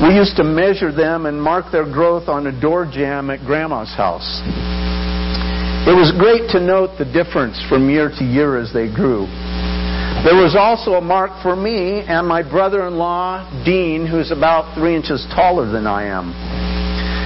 we 0.00 0.14
used 0.14 0.36
to 0.36 0.44
measure 0.44 0.92
them 0.92 1.26
and 1.26 1.40
mark 1.42 1.72
their 1.72 1.84
growth 1.84 2.28
on 2.28 2.46
a 2.46 2.60
door 2.60 2.86
jamb 2.86 3.30
at 3.30 3.40
Grandma's 3.44 3.90
house. 3.96 4.40
It 5.90 5.96
was 5.96 6.14
great 6.14 6.50
to 6.50 6.60
note 6.60 6.98
the 6.98 7.04
difference 7.04 7.58
from 7.68 7.90
year 7.90 8.08
to 8.08 8.24
year 8.24 8.58
as 8.58 8.72
they 8.72 8.86
grew. 8.86 9.26
There 10.22 10.38
was 10.38 10.54
also 10.54 10.94
a 10.94 11.00
mark 11.00 11.30
for 11.42 11.56
me 11.56 12.02
and 12.06 12.26
my 12.26 12.42
brother 12.42 12.86
in 12.86 12.94
law, 12.94 13.42
Dean, 13.64 14.06
who's 14.06 14.30
about 14.30 14.74
three 14.78 14.94
inches 14.94 15.26
taller 15.34 15.70
than 15.70 15.86
I 15.86 16.06
am. 16.06 16.30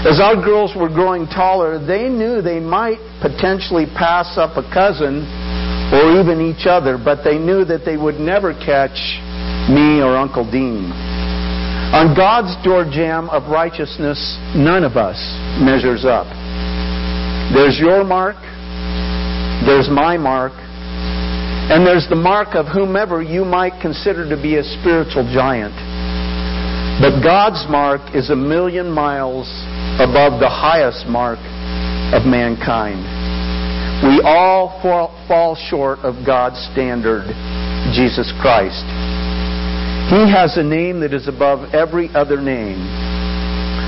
As 0.09 0.21
our 0.21 0.37
girls 0.37 0.73
were 0.77 0.89
growing 0.89 1.27
taller, 1.27 1.79
they 1.79 2.09
knew 2.09 2.41
they 2.41 2.61
might 2.61 2.99
potentially 3.21 3.87
pass 3.87 4.39
up 4.39 4.57
a 4.57 4.65
cousin 4.73 5.29
or 5.93 6.21
even 6.21 6.41
each 6.41 6.67
other, 6.67 6.97
but 6.97 7.23
they 7.23 7.39
knew 7.39 7.65
that 7.65 7.85
they 7.85 7.97
would 7.97 8.17
never 8.17 8.55
catch 8.55 8.97
me 9.69 10.01
or 10.01 10.17
Uncle 10.17 10.49
Dean. 10.51 11.12
On 11.93 12.17
God's 12.17 12.57
door 12.65 12.85
jamb 12.85 13.29
of 13.29 13.51
righteousness, 13.53 14.19
none 14.57 14.83
of 14.83 14.97
us 14.97 15.19
measures 15.61 16.05
up. 16.05 16.27
There's 17.53 17.79
your 17.79 18.03
mark, 18.03 18.37
there's 19.67 19.91
my 19.93 20.17
mark, 20.17 20.53
And 21.73 21.87
there's 21.87 22.09
the 22.09 22.17
mark 22.17 22.55
of 22.55 22.67
whomever 22.67 23.23
you 23.23 23.45
might 23.45 23.81
consider 23.81 24.29
to 24.29 24.37
be 24.37 24.57
a 24.57 24.65
spiritual 24.65 25.23
giant. 25.33 25.73
But 27.01 27.23
God's 27.23 27.65
mark 27.71 28.03
is 28.15 28.31
a 28.31 28.37
million 28.37 28.91
miles 28.91 29.47
above 29.97 30.41
the 30.41 30.51
highest 30.51 31.07
mark 31.07 31.39
of 32.13 32.27
mankind. 32.27 33.01
We 34.05 34.21
all 34.21 34.77
fall 34.83 35.57
short 35.71 36.01
of 36.01 36.27
God's 36.27 36.59
standard, 36.73 37.25
Jesus 37.95 38.33
Christ. 38.43 38.85
He 40.13 40.29
has 40.29 40.59
a 40.59 40.63
name 40.63 41.01
that 41.01 41.15
is 41.15 41.27
above 41.27 41.73
every 41.73 42.13
other 42.13 42.37
name. 42.37 42.77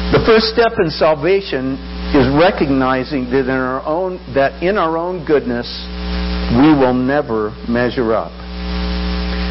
The 0.09 0.25
first 0.25 0.49
step 0.57 0.81
in 0.81 0.89
salvation 0.89 1.77
is 2.17 2.25
recognizing 2.33 3.29
that 3.29 3.45
in 3.45 3.53
our 3.53 3.85
own, 3.85 4.17
that 4.33 4.63
in 4.65 4.81
our 4.81 4.97
own 4.97 5.29
goodness, 5.29 5.69
we 6.57 6.73
will 6.73 6.97
never 6.97 7.53
measure 7.69 8.17
up. 8.17 8.33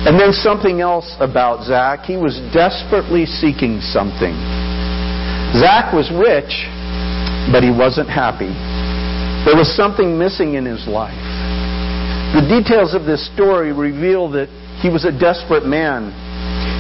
And 0.10 0.18
then 0.18 0.34
something 0.34 0.82
else 0.82 1.14
about 1.20 1.62
Zach. 1.62 2.10
He 2.10 2.18
was 2.18 2.42
desperately 2.50 3.30
seeking 3.30 3.78
something. 3.94 4.34
Zach 5.54 5.94
was 5.94 6.10
rich, 6.10 6.66
but 7.54 7.62
he 7.62 7.70
wasn't 7.70 8.10
happy. 8.10 8.50
There 9.46 9.54
was 9.54 9.70
something 9.78 10.18
missing 10.18 10.56
in 10.58 10.66
his 10.66 10.90
life. 10.90 11.22
The 12.34 12.42
details 12.50 12.98
of 12.98 13.06
this 13.06 13.22
story 13.30 13.70
reveal 13.72 14.26
that 14.32 14.50
he 14.82 14.90
was 14.90 15.06
a 15.06 15.14
desperate 15.14 15.70
man. 15.70 16.10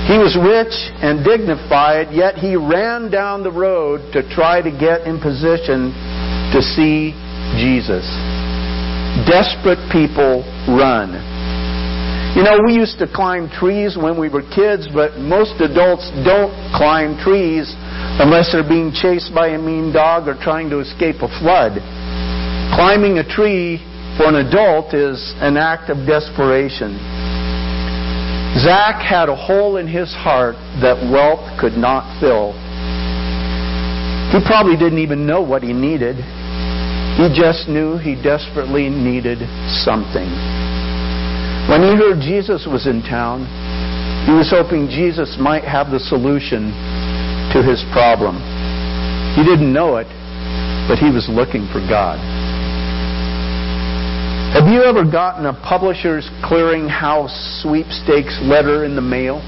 He 0.04 0.20
was 0.20 0.36
rich 0.36 0.76
and 1.00 1.24
dignified, 1.24 2.12
yet 2.12 2.36
he 2.36 2.56
ran 2.60 3.10
down 3.10 3.42
the 3.42 3.52
road 3.52 4.12
to 4.12 4.20
try 4.36 4.62
to 4.62 4.70
get 4.70 5.08
in 5.08 5.16
position 5.20 5.96
to 6.52 6.60
see 6.60 7.16
Jesus. 7.56 8.04
Desperate 9.24 9.80
people 9.96 10.44
run. 10.68 11.16
You 12.36 12.44
know, 12.44 12.60
we 12.68 12.74
used 12.74 13.00
to 13.00 13.08
climb 13.08 13.48
trees 13.48 13.96
when 13.96 14.20
we 14.20 14.28
were 14.28 14.42
kids, 14.42 14.90
but 14.92 15.22
most 15.22 15.56
adults 15.62 16.10
don't 16.26 16.52
climb 16.76 17.16
trees 17.24 17.72
unless 18.20 18.52
they're 18.52 18.68
being 18.68 18.92
chased 18.92 19.34
by 19.34 19.56
a 19.56 19.58
mean 19.58 19.94
dog 19.94 20.28
or 20.28 20.36
trying 20.36 20.70
to 20.72 20.80
escape 20.80 21.22
a 21.22 21.30
flood. 21.40 21.80
Climbing 22.76 23.20
a 23.20 23.26
tree 23.26 23.78
for 24.18 24.28
an 24.28 24.36
adult 24.36 24.94
is 24.94 25.16
an 25.40 25.56
act 25.58 25.90
of 25.90 26.06
desperation. 26.06 27.23
Zach 28.62 29.02
had 29.02 29.30
a 29.30 29.36
hole 29.36 29.78
in 29.78 29.88
his 29.88 30.14
heart 30.14 30.56
that 30.82 31.02
wealth 31.10 31.42
could 31.60 31.74
not 31.74 32.06
fill. 32.22 32.54
He 34.30 34.38
probably 34.46 34.78
didn't 34.78 35.00
even 35.00 35.26
know 35.26 35.42
what 35.42 35.64
he 35.64 35.74
needed. 35.74 36.18
He 37.18 37.30
just 37.34 37.68
knew 37.68 37.98
he 37.98 38.14
desperately 38.14 38.90
needed 38.90 39.40
something. 39.86 40.30
When 41.70 41.82
he 41.82 41.98
heard 41.98 42.22
Jesus 42.22 42.66
was 42.70 42.86
in 42.86 43.02
town, 43.02 43.46
he 44.26 44.34
was 44.34 44.50
hoping 44.50 44.88
Jesus 44.88 45.38
might 45.40 45.64
have 45.64 45.90
the 45.90 46.00
solution 46.00 46.74
to 47.54 47.62
his 47.62 47.84
problem. 47.94 48.38
He 49.36 49.44
didn't 49.44 49.74
know 49.74 49.98
it, 49.98 50.08
but 50.88 50.98
he 50.98 51.10
was 51.10 51.30
looking 51.30 51.66
for 51.74 51.82
God. 51.82 52.18
Have 54.54 54.70
you 54.70 54.86
ever 54.86 55.02
gotten 55.02 55.50
a 55.50 55.54
publisher's 55.66 56.30
clearinghouse 56.46 57.34
sweepstakes 57.66 58.38
letter 58.46 58.86
in 58.86 58.94
the 58.94 59.02
mail? 59.02 59.42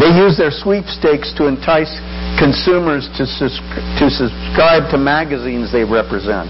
They 0.00 0.08
use 0.08 0.40
their 0.40 0.50
sweepstakes 0.50 1.36
to 1.36 1.52
entice 1.52 1.92
consumers 2.40 3.12
to, 3.20 3.28
sus- 3.28 3.60
to 4.00 4.08
subscribe 4.08 4.88
to 4.88 4.96
magazines 4.96 5.68
they 5.68 5.84
represent. 5.84 6.48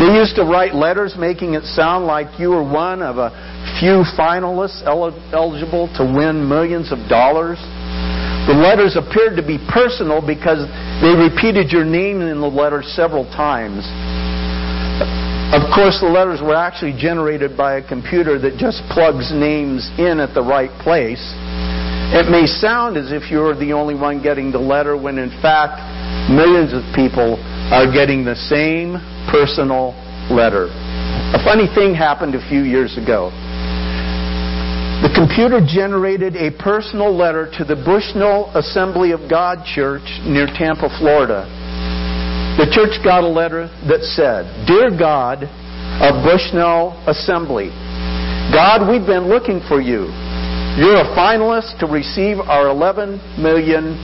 They 0.00 0.16
used 0.16 0.40
to 0.40 0.48
write 0.48 0.72
letters 0.72 1.20
making 1.20 1.52
it 1.52 1.68
sound 1.76 2.06
like 2.06 2.40
you 2.40 2.48
were 2.48 2.64
one 2.64 3.02
of 3.04 3.20
a 3.20 3.28
few 3.76 4.00
finalists 4.16 4.80
el- 4.88 5.12
eligible 5.36 5.92
to 6.00 6.02
win 6.02 6.48
millions 6.48 6.92
of 6.96 7.12
dollars. 7.12 7.60
The 8.48 8.56
letters 8.56 8.96
appeared 8.96 9.36
to 9.36 9.44
be 9.44 9.60
personal 9.68 10.24
because 10.24 10.64
they 11.04 11.12
repeated 11.12 11.68
your 11.68 11.84
name 11.84 12.24
in 12.24 12.40
the 12.40 12.48
letter 12.48 12.80
several 12.82 13.28
times. 13.36 13.84
Of 15.50 15.66
course, 15.74 15.98
the 15.98 16.06
letters 16.06 16.38
were 16.38 16.54
actually 16.54 16.94
generated 16.94 17.56
by 17.56 17.78
a 17.78 17.82
computer 17.82 18.38
that 18.38 18.54
just 18.54 18.86
plugs 18.86 19.34
names 19.34 19.90
in 19.98 20.22
at 20.22 20.32
the 20.32 20.42
right 20.42 20.70
place. 20.78 21.18
It 22.14 22.30
may 22.30 22.46
sound 22.46 22.96
as 22.96 23.10
if 23.10 23.30
you're 23.30 23.58
the 23.58 23.72
only 23.72 23.98
one 23.98 24.22
getting 24.22 24.52
the 24.52 24.62
letter 24.62 24.94
when 24.94 25.18
in 25.18 25.30
fact 25.42 25.82
millions 26.30 26.70
of 26.70 26.86
people 26.94 27.34
are 27.74 27.90
getting 27.90 28.22
the 28.24 28.38
same 28.46 28.94
personal 29.26 29.90
letter. 30.30 30.70
A 31.34 31.42
funny 31.42 31.66
thing 31.74 31.98
happened 31.98 32.36
a 32.38 32.48
few 32.48 32.62
years 32.62 32.94
ago. 32.96 33.34
The 35.02 35.10
computer 35.10 35.58
generated 35.58 36.36
a 36.36 36.54
personal 36.62 37.10
letter 37.10 37.50
to 37.58 37.64
the 37.64 37.74
Bushnell 37.74 38.54
Assembly 38.54 39.10
of 39.10 39.26
God 39.28 39.66
Church 39.66 40.06
near 40.22 40.46
Tampa, 40.46 40.86
Florida. 40.98 41.42
The 42.58 42.66
church 42.74 42.98
got 43.04 43.22
a 43.22 43.28
letter 43.28 43.70
that 43.86 44.02
said, 44.02 44.50
Dear 44.66 44.90
God 44.90 45.44
of 46.02 46.24
Bushnell 46.26 46.98
Assembly, 47.06 47.70
God, 48.50 48.90
we've 48.90 49.06
been 49.06 49.30
looking 49.30 49.62
for 49.70 49.80
you. 49.80 50.10
You're 50.74 51.02
a 51.02 51.10
finalist 51.14 51.78
to 51.80 51.86
receive 51.86 52.38
our 52.38 52.66
$11 52.70 53.38
million 53.38 53.94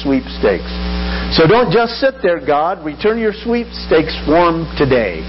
sweepstakes. 0.00 0.72
So 1.36 1.44
don't 1.44 1.68
just 1.68 2.00
sit 2.00 2.20
there, 2.22 2.40
God. 2.40 2.84
Return 2.84 3.18
your 3.18 3.32
sweepstakes 3.32 4.16
form 4.24 4.64
today. 4.80 5.20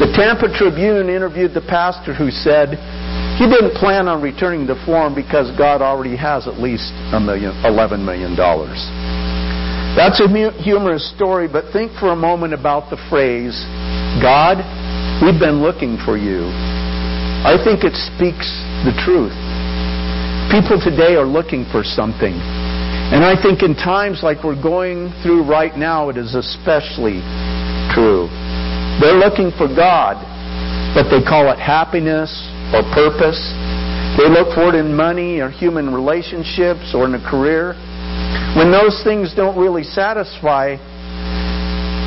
The 0.00 0.12
Tampa 0.12 0.48
Tribune 0.52 1.08
interviewed 1.08 1.52
the 1.52 1.64
pastor 1.64 2.12
who 2.12 2.30
said 2.30 2.76
he 3.40 3.48
didn't 3.48 3.76
plan 3.76 4.08
on 4.08 4.20
returning 4.20 4.66
the 4.66 4.80
form 4.84 5.14
because 5.14 5.48
God 5.56 5.80
already 5.80 6.16
has 6.16 6.48
at 6.48 6.60
least 6.60 6.92
a 7.12 7.20
million, 7.20 7.52
$11 7.64 8.04
million. 8.04 8.36
That's 9.96 10.22
a 10.22 10.28
humorous 10.62 11.10
story, 11.16 11.48
but 11.50 11.72
think 11.72 11.90
for 11.98 12.12
a 12.12 12.16
moment 12.16 12.54
about 12.54 12.90
the 12.90 12.96
phrase, 13.10 13.58
God, 14.22 14.62
we've 15.18 15.38
been 15.38 15.60
looking 15.60 15.98
for 16.06 16.16
you. 16.16 16.46
I 17.42 17.58
think 17.58 17.82
it 17.82 17.98
speaks 17.98 18.46
the 18.86 18.94
truth. 19.02 19.34
People 20.52 20.78
today 20.78 21.18
are 21.18 21.26
looking 21.26 21.66
for 21.74 21.82
something. 21.82 22.38
And 23.10 23.24
I 23.26 23.34
think 23.34 23.66
in 23.66 23.74
times 23.74 24.22
like 24.22 24.44
we're 24.46 24.60
going 24.60 25.10
through 25.22 25.42
right 25.42 25.74
now, 25.76 26.08
it 26.08 26.16
is 26.16 26.38
especially 26.38 27.18
true. 27.90 28.30
They're 29.02 29.18
looking 29.18 29.50
for 29.58 29.66
God, 29.66 30.22
but 30.94 31.10
they 31.10 31.18
call 31.18 31.50
it 31.50 31.58
happiness 31.58 32.30
or 32.70 32.86
purpose. 32.94 33.42
They 34.14 34.30
look 34.30 34.54
for 34.54 34.70
it 34.70 34.78
in 34.78 34.94
money 34.94 35.40
or 35.40 35.50
human 35.50 35.92
relationships 35.92 36.94
or 36.94 37.06
in 37.06 37.14
a 37.18 37.22
career. 37.26 37.74
When 38.56 38.72
those 38.72 39.00
things 39.04 39.32
don't 39.34 39.56
really 39.56 39.84
satisfy, 39.84 40.74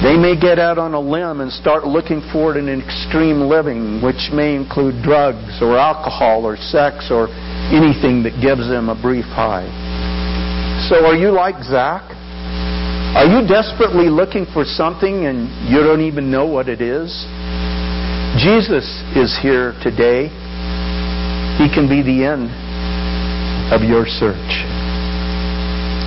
they 0.03 0.17
may 0.17 0.35
get 0.35 0.59
out 0.59 0.77
on 0.77 0.93
a 0.93 0.99
limb 0.99 1.39
and 1.39 1.49
start 1.49 1.87
looking 1.87 2.19
for 2.33 2.51
it 2.51 2.59
in 2.59 2.67
extreme 2.67 3.47
living, 3.47 4.03
which 4.03 4.27
may 4.33 4.53
include 4.53 5.01
drugs 5.01 5.61
or 5.61 5.77
alcohol 5.77 6.43
or 6.43 6.57
sex 6.57 7.07
or 7.09 7.31
anything 7.71 8.23
that 8.27 8.35
gives 8.43 8.67
them 8.67 8.89
a 8.89 9.01
brief 9.01 9.23
high. 9.23 9.63
So 10.89 11.05
are 11.05 11.15
you 11.15 11.31
like 11.31 11.63
Zach? 11.63 12.03
Are 13.15 13.23
you 13.23 13.47
desperately 13.47 14.09
looking 14.09 14.45
for 14.51 14.65
something 14.65 15.25
and 15.25 15.47
you 15.71 15.79
don't 15.79 16.01
even 16.01 16.29
know 16.29 16.45
what 16.45 16.67
it 16.67 16.81
is? 16.81 17.07
Jesus 18.35 18.83
is 19.15 19.39
here 19.39 19.71
today. 19.81 20.27
He 21.55 21.71
can 21.71 21.87
be 21.87 22.03
the 22.03 22.25
end 22.27 22.51
of 23.71 23.87
your 23.87 24.03
search. 24.05 24.72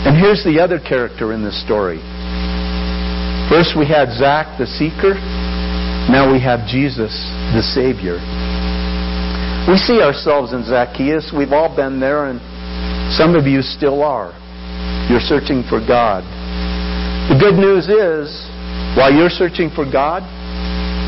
And 0.06 0.14
here's 0.14 0.44
the 0.46 0.62
other 0.62 0.78
character 0.78 1.34
in 1.34 1.42
this 1.42 1.58
story. 1.66 1.98
First 3.50 3.74
we 3.74 3.90
had 3.90 4.14
Zach 4.14 4.54
the 4.54 4.66
seeker. 4.66 5.18
Now 6.06 6.30
we 6.30 6.38
have 6.38 6.62
Jesus 6.70 7.10
the 7.50 7.62
Savior. 7.74 8.22
We 9.66 9.74
see 9.74 9.98
ourselves 9.98 10.54
in 10.54 10.62
Zacchaeus. 10.62 11.34
We've 11.34 11.50
all 11.50 11.74
been 11.74 11.98
there, 11.98 12.30
and 12.30 12.38
some 13.18 13.34
of 13.34 13.50
you 13.50 13.62
still 13.62 14.06
are. 14.06 14.30
You're 15.10 15.26
searching 15.26 15.66
for 15.66 15.82
God. 15.82 16.22
The 17.26 17.34
good 17.34 17.58
news 17.58 17.90
is, 17.90 18.30
while 18.94 19.10
you're 19.10 19.28
searching 19.28 19.74
for 19.74 19.82
God, 19.82 20.22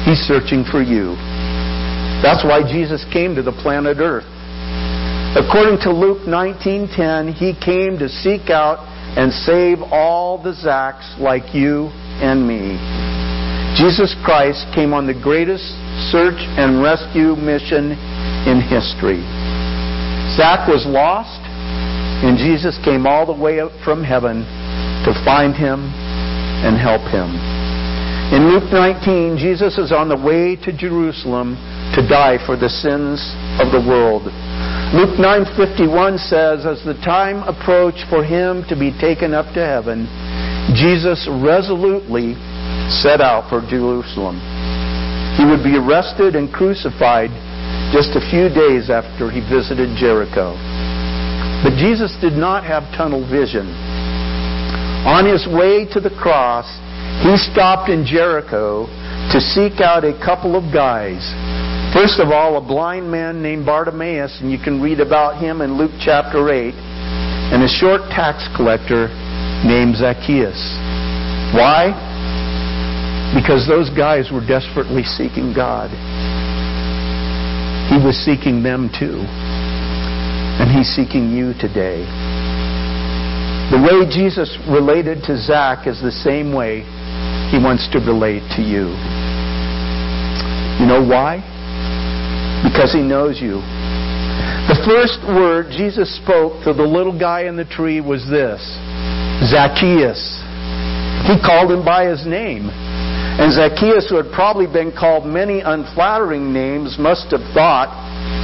He's 0.02 0.18
searching 0.26 0.66
for 0.66 0.82
you. 0.82 1.14
That's 2.18 2.42
why 2.42 2.66
Jesus 2.66 3.06
came 3.12 3.36
to 3.36 3.42
the 3.42 3.54
planet 3.54 3.98
Earth. 4.02 4.26
According 5.38 5.78
to 5.86 5.92
Luke 5.92 6.26
19:10, 6.26 7.34
he 7.34 7.54
came 7.54 7.98
to 7.98 8.08
seek 8.08 8.50
out 8.50 8.87
and 9.16 9.32
save 9.32 9.78
all 9.92 10.36
the 10.42 10.52
Zachs 10.52 11.18
like 11.18 11.54
you 11.54 11.88
and 12.20 12.46
me. 12.46 12.76
Jesus 13.78 14.14
Christ 14.24 14.66
came 14.74 14.92
on 14.92 15.06
the 15.06 15.14
greatest 15.14 15.64
search 16.10 16.40
and 16.58 16.82
rescue 16.82 17.36
mission 17.36 17.94
in 18.48 18.58
history. 18.60 19.22
Zach 20.34 20.66
was 20.66 20.84
lost, 20.86 21.40
and 22.24 22.36
Jesus 22.36 22.78
came 22.84 23.06
all 23.06 23.24
the 23.24 23.36
way 23.36 23.60
up 23.60 23.72
from 23.84 24.02
heaven 24.02 24.42
to 25.06 25.12
find 25.24 25.54
him 25.54 25.88
and 26.64 26.76
help 26.76 27.02
him. 27.08 27.30
In 28.34 28.50
Luke 28.50 28.68
19, 28.72 29.38
Jesus 29.38 29.78
is 29.78 29.92
on 29.92 30.08
the 30.08 30.18
way 30.18 30.56
to 30.56 30.70
Jerusalem 30.74 31.56
to 31.94 32.04
die 32.04 32.36
for 32.44 32.56
the 32.56 32.68
sins 32.68 33.22
of 33.56 33.72
the 33.72 33.80
world. 33.80 34.28
Luke 34.88 35.20
9:51 35.20 36.16
says 36.16 36.64
as 36.64 36.82
the 36.82 36.96
time 37.04 37.42
approached 37.44 38.08
for 38.08 38.24
him 38.24 38.64
to 38.72 38.74
be 38.74 38.90
taken 38.98 39.34
up 39.34 39.44
to 39.52 39.60
heaven, 39.60 40.08
Jesus 40.72 41.28
resolutely 41.28 42.32
set 42.88 43.20
out 43.20 43.50
for 43.52 43.60
Jerusalem. 43.68 44.40
He 45.36 45.44
would 45.44 45.62
be 45.62 45.76
arrested 45.76 46.36
and 46.36 46.48
crucified 46.50 47.28
just 47.92 48.16
a 48.16 48.24
few 48.32 48.48
days 48.48 48.88
after 48.88 49.28
he 49.28 49.44
visited 49.44 49.92
Jericho. 50.00 50.56
But 51.62 51.76
Jesus 51.76 52.16
did 52.24 52.32
not 52.32 52.64
have 52.64 52.88
tunnel 52.96 53.28
vision. 53.28 53.68
On 55.04 55.28
his 55.28 55.46
way 55.46 55.84
to 55.92 56.00
the 56.00 56.16
cross, 56.16 56.64
he 57.20 57.36
stopped 57.36 57.90
in 57.90 58.06
Jericho 58.06 58.86
to 59.32 59.38
seek 59.38 59.84
out 59.84 60.04
a 60.04 60.16
couple 60.24 60.56
of 60.56 60.72
guys. 60.72 61.20
First 61.98 62.20
of 62.20 62.30
all, 62.30 62.56
a 62.56 62.60
blind 62.60 63.10
man 63.10 63.42
named 63.42 63.66
Bartimaeus, 63.66 64.38
and 64.40 64.52
you 64.52 64.58
can 64.62 64.80
read 64.80 65.00
about 65.00 65.42
him 65.42 65.60
in 65.60 65.76
Luke 65.76 65.90
chapter 65.98 66.46
8, 66.48 66.70
and 66.70 67.64
a 67.64 67.66
short 67.66 68.02
tax 68.14 68.46
collector 68.54 69.10
named 69.66 69.96
Zacchaeus. 69.96 70.54
Why? 71.58 71.90
Because 73.34 73.66
those 73.66 73.90
guys 73.90 74.30
were 74.30 74.46
desperately 74.46 75.02
seeking 75.02 75.50
God. 75.50 75.90
He 77.90 77.98
was 77.98 78.14
seeking 78.14 78.62
them 78.62 78.94
too. 78.94 79.18
And 80.62 80.70
He's 80.70 80.86
seeking 80.94 81.34
you 81.34 81.50
today. 81.58 82.06
The 83.74 83.82
way 83.82 84.06
Jesus 84.06 84.54
related 84.70 85.26
to 85.26 85.34
Zach 85.36 85.88
is 85.88 86.00
the 86.00 86.14
same 86.14 86.54
way 86.54 86.86
He 87.50 87.58
wants 87.58 87.90
to 87.90 87.98
relate 87.98 88.46
to 88.54 88.62
you. 88.62 88.94
You 90.78 90.86
know 90.86 91.02
why? 91.02 91.57
Because 92.78 92.94
He 92.94 93.02
knows 93.02 93.42
you. 93.42 93.58
The 94.70 94.78
first 94.86 95.18
word 95.26 95.66
Jesus 95.74 96.06
spoke 96.22 96.62
to 96.62 96.70
the 96.70 96.86
little 96.86 97.18
guy 97.18 97.50
in 97.50 97.56
the 97.56 97.64
tree 97.64 97.98
was 97.98 98.22
this 98.30 98.62
Zacchaeus. 99.50 100.22
He 101.26 101.34
called 101.42 101.74
him 101.74 101.82
by 101.84 102.06
his 102.06 102.22
name. 102.22 102.70
And 102.70 103.50
Zacchaeus, 103.50 104.06
who 104.06 104.14
had 104.14 104.30
probably 104.30 104.70
been 104.70 104.94
called 104.94 105.26
many 105.26 105.58
unflattering 105.58 106.52
names, 106.52 106.94
must 107.02 107.34
have 107.34 107.42
thought, 107.50 107.90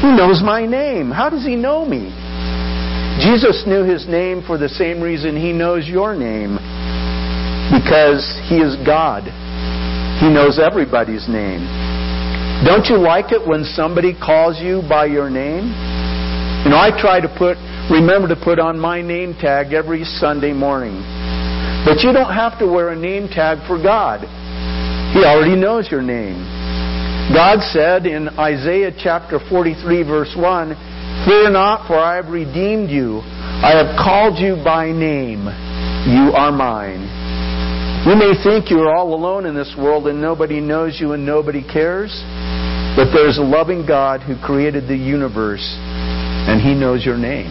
He 0.02 0.10
knows 0.10 0.42
my 0.42 0.66
name. 0.66 1.12
How 1.12 1.30
does 1.30 1.46
he 1.46 1.54
know 1.54 1.86
me? 1.86 2.10
Jesus 3.22 3.62
knew 3.68 3.84
his 3.84 4.08
name 4.08 4.42
for 4.42 4.58
the 4.58 4.68
same 4.68 5.00
reason 5.00 5.36
he 5.36 5.52
knows 5.52 5.86
your 5.86 6.16
name 6.16 6.58
because 7.70 8.26
he 8.50 8.58
is 8.58 8.74
God. 8.82 9.30
He 10.18 10.26
knows 10.26 10.58
everybody's 10.58 11.28
name. 11.28 11.83
Don't 12.62 12.86
you 12.86 12.96
like 12.96 13.32
it 13.32 13.42
when 13.42 13.64
somebody 13.64 14.14
calls 14.14 14.60
you 14.60 14.82
by 14.88 15.06
your 15.06 15.28
name? 15.28 15.74
You 16.62 16.70
know, 16.70 16.78
I 16.78 16.94
try 16.96 17.20
to 17.20 17.28
put, 17.28 17.58
remember 17.90 18.28
to 18.28 18.36
put 18.36 18.58
on 18.58 18.78
my 18.78 19.02
name 19.02 19.34
tag 19.34 19.74
every 19.74 20.04
Sunday 20.04 20.52
morning. 20.52 21.02
But 21.84 22.00
you 22.00 22.12
don't 22.12 22.32
have 22.32 22.58
to 22.60 22.66
wear 22.66 22.90
a 22.90 22.96
name 22.96 23.28
tag 23.28 23.58
for 23.66 23.76
God. 23.76 24.24
He 25.12 25.24
already 25.24 25.56
knows 25.56 25.90
your 25.90 26.00
name. 26.00 26.40
God 27.32 27.60
said 27.72 28.06
in 28.06 28.28
Isaiah 28.38 28.92
chapter 28.96 29.38
43, 29.48 30.02
verse 30.02 30.34
1, 30.36 30.74
Fear 31.26 31.50
not, 31.50 31.86
for 31.86 31.98
I 31.98 32.16
have 32.16 32.28
redeemed 32.28 32.90
you. 32.90 33.20
I 33.20 33.72
have 33.76 33.96
called 33.96 34.38
you 34.38 34.56
by 34.64 34.92
name. 34.92 35.44
You 36.08 36.32
are 36.32 36.52
mine. 36.52 37.23
You 38.04 38.16
may 38.16 38.36
think 38.44 38.68
you 38.68 38.80
are 38.80 38.94
all 38.94 39.14
alone 39.14 39.46
in 39.46 39.54
this 39.54 39.74
world 39.78 40.06
and 40.08 40.20
nobody 40.20 40.60
knows 40.60 41.00
you 41.00 41.12
and 41.12 41.24
nobody 41.24 41.62
cares, 41.64 42.12
but 42.96 43.08
there's 43.16 43.38
a 43.38 43.42
loving 43.42 43.86
God 43.86 44.20
who 44.20 44.36
created 44.44 44.86
the 44.86 44.96
universe 44.96 45.64
and 46.44 46.60
He 46.60 46.74
knows 46.74 47.04
your 47.04 47.16
name. 47.16 47.48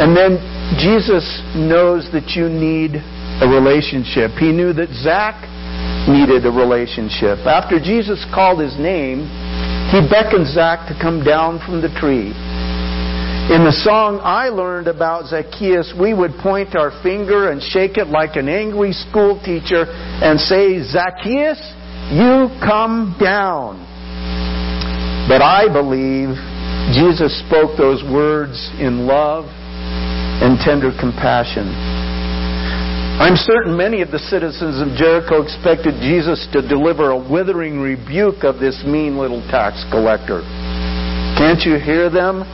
And 0.00 0.16
then 0.16 0.40
Jesus 0.80 1.26
knows 1.52 2.08
that 2.16 2.32
you 2.32 2.48
need 2.48 2.96
a 3.44 3.46
relationship. 3.46 4.32
He 4.40 4.56
knew 4.56 4.72
that 4.72 4.88
Zach 5.04 5.36
needed 6.08 6.46
a 6.46 6.50
relationship. 6.50 7.44
After 7.44 7.76
Jesus 7.76 8.24
called 8.32 8.64
his 8.64 8.72
name, 8.80 9.28
he 9.92 10.00
beckoned 10.08 10.48
Zach 10.48 10.88
to 10.88 10.96
come 10.96 11.22
down 11.22 11.60
from 11.60 11.84
the 11.84 11.92
tree. 12.00 12.32
In 13.48 13.64
the 13.64 13.72
song 13.72 14.20
I 14.20 14.52
learned 14.52 14.88
about 14.88 15.32
Zacchaeus, 15.32 15.96
we 15.96 16.12
would 16.12 16.36
point 16.44 16.76
our 16.76 16.92
finger 17.00 17.48
and 17.48 17.64
shake 17.64 17.96
it 17.96 18.12
like 18.12 18.36
an 18.36 18.44
angry 18.44 18.92
school 18.92 19.40
teacher 19.40 19.88
and 19.88 20.36
say, 20.36 20.84
Zacchaeus, 20.84 21.56
you 22.12 22.52
come 22.60 23.16
down. 23.16 23.80
But 25.32 25.40
I 25.40 25.64
believe 25.64 26.36
Jesus 26.92 27.32
spoke 27.48 27.72
those 27.80 28.04
words 28.04 28.68
in 28.84 29.08
love 29.08 29.48
and 29.48 30.60
tender 30.60 30.92
compassion. 31.00 31.72
I'm 33.16 33.40
certain 33.40 33.72
many 33.72 34.04
of 34.04 34.12
the 34.12 34.20
citizens 34.28 34.76
of 34.76 34.92
Jericho 34.92 35.40
expected 35.40 36.04
Jesus 36.04 36.44
to 36.52 36.60
deliver 36.60 37.16
a 37.16 37.18
withering 37.18 37.80
rebuke 37.80 38.44
of 38.44 38.60
this 38.60 38.84
mean 38.84 39.16
little 39.16 39.40
tax 39.48 39.88
collector. 39.88 40.44
Can't 41.40 41.64
you 41.64 41.80
hear 41.80 42.12
them 42.12 42.44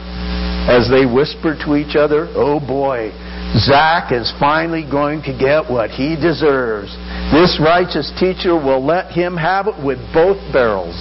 as 0.68 0.88
they 0.88 1.05
whisper 1.05 1.57
to 1.64 1.77
each 1.77 1.96
other, 1.96 2.29
Oh 2.35 2.61
boy, 2.61 3.12
Zach 3.59 4.11
is 4.11 4.33
finally 4.40 4.83
going 4.83 5.22
to 5.22 5.33
get 5.37 5.70
what 5.70 5.90
he 5.90 6.16
deserves. 6.16 6.90
This 7.31 7.61
righteous 7.62 8.11
teacher 8.18 8.55
will 8.57 8.85
let 8.85 9.12
him 9.12 9.37
have 9.37 9.68
it 9.68 9.79
with 9.85 9.98
both 10.12 10.40
barrels. 10.53 10.96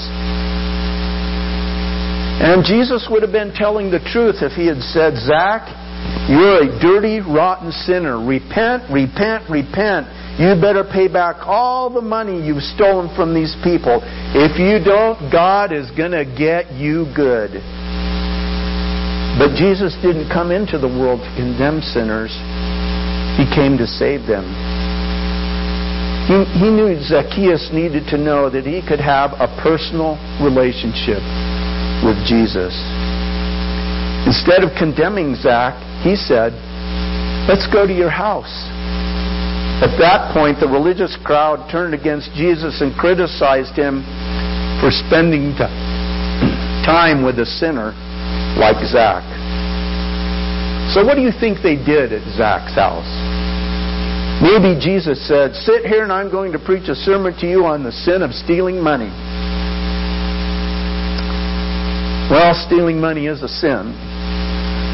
And 2.44 2.66
Jesus 2.66 3.08
would 3.10 3.24
have 3.24 3.32
been 3.32 3.54
telling 3.54 3.90
the 3.90 4.04
truth 4.12 4.44
if 4.44 4.52
he 4.52 4.68
had 4.68 4.82
said, 4.94 5.16
Zach, 5.18 5.66
you're 6.30 6.64
a 6.64 6.80
dirty, 6.80 7.22
rotten 7.22 7.72
sinner. 7.72 8.20
Repent, 8.20 8.92
repent, 8.92 9.50
repent. 9.50 10.08
You 10.38 10.60
better 10.60 10.84
pay 10.84 11.08
back 11.08 11.46
all 11.48 11.90
the 11.90 12.02
money 12.02 12.46
you've 12.46 12.64
stolen 12.64 13.14
from 13.16 13.34
these 13.34 13.56
people. 13.64 14.02
If 14.34 14.60
you 14.60 14.84
don't, 14.84 15.32
God 15.32 15.72
is 15.72 15.90
going 15.92 16.12
to 16.12 16.26
get 16.26 16.74
you 16.74 17.06
good. 17.16 17.83
But 19.38 19.58
Jesus 19.58 19.98
didn't 20.06 20.30
come 20.30 20.52
into 20.52 20.78
the 20.78 20.88
world 20.88 21.22
to 21.26 21.32
condemn 21.34 21.82
sinners. 21.82 22.30
He 23.34 23.50
came 23.50 23.82
to 23.82 23.88
save 23.90 24.30
them. 24.30 24.46
He, 26.30 26.38
he 26.62 26.70
knew 26.70 26.94
Zacchaeus 27.02 27.74
needed 27.74 28.06
to 28.14 28.18
know 28.18 28.50
that 28.50 28.64
he 28.64 28.86
could 28.86 29.02
have 29.02 29.34
a 29.42 29.50
personal 29.60 30.22
relationship 30.38 31.20
with 32.06 32.16
Jesus. 32.30 32.72
Instead 34.30 34.64
of 34.64 34.72
condemning 34.78 35.36
Zach, 35.36 35.76
he 36.06 36.16
said, 36.16 36.54
Let's 37.50 37.68
go 37.68 37.86
to 37.86 37.92
your 37.92 38.14
house. 38.14 38.54
At 39.84 40.00
that 40.00 40.32
point, 40.32 40.62
the 40.62 40.70
religious 40.70 41.18
crowd 41.26 41.68
turned 41.68 41.94
against 41.94 42.32
Jesus 42.38 42.80
and 42.80 42.96
criticized 42.96 43.76
him 43.76 44.06
for 44.80 44.94
spending 44.94 45.58
time 46.86 47.26
with 47.26 47.40
a 47.40 47.46
sinner 47.46 47.92
like 48.60 48.80
Zach. 48.86 49.24
So, 50.94 51.06
what 51.06 51.16
do 51.16 51.22
you 51.22 51.32
think 51.40 51.64
they 51.64 51.76
did 51.76 52.14
at 52.14 52.22
Zach's 52.38 52.76
house? 52.76 53.08
Maybe 54.44 54.76
Jesus 54.80 55.22
said, 55.28 55.56
Sit 55.56 55.86
here 55.86 56.04
and 56.04 56.12
I'm 56.12 56.30
going 56.30 56.52
to 56.52 56.60
preach 56.60 56.90
a 56.90 56.96
sermon 56.96 57.34
to 57.40 57.48
you 57.48 57.66
on 57.66 57.84
the 57.84 57.92
sin 57.92 58.22
of 58.22 58.34
stealing 58.34 58.82
money. 58.82 59.12
Well, 62.30 62.54
stealing 62.68 63.00
money 63.00 63.28
is 63.28 63.42
a 63.42 63.48
sin. 63.48 63.94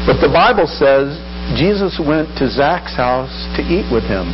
But 0.06 0.20
the 0.20 0.30
Bible 0.32 0.66
says 0.66 1.18
Jesus 1.56 1.98
went 1.98 2.28
to 2.38 2.48
Zach's 2.48 2.94
house 2.96 3.32
to 3.56 3.62
eat 3.62 3.90
with 3.90 4.04
him. 4.04 4.28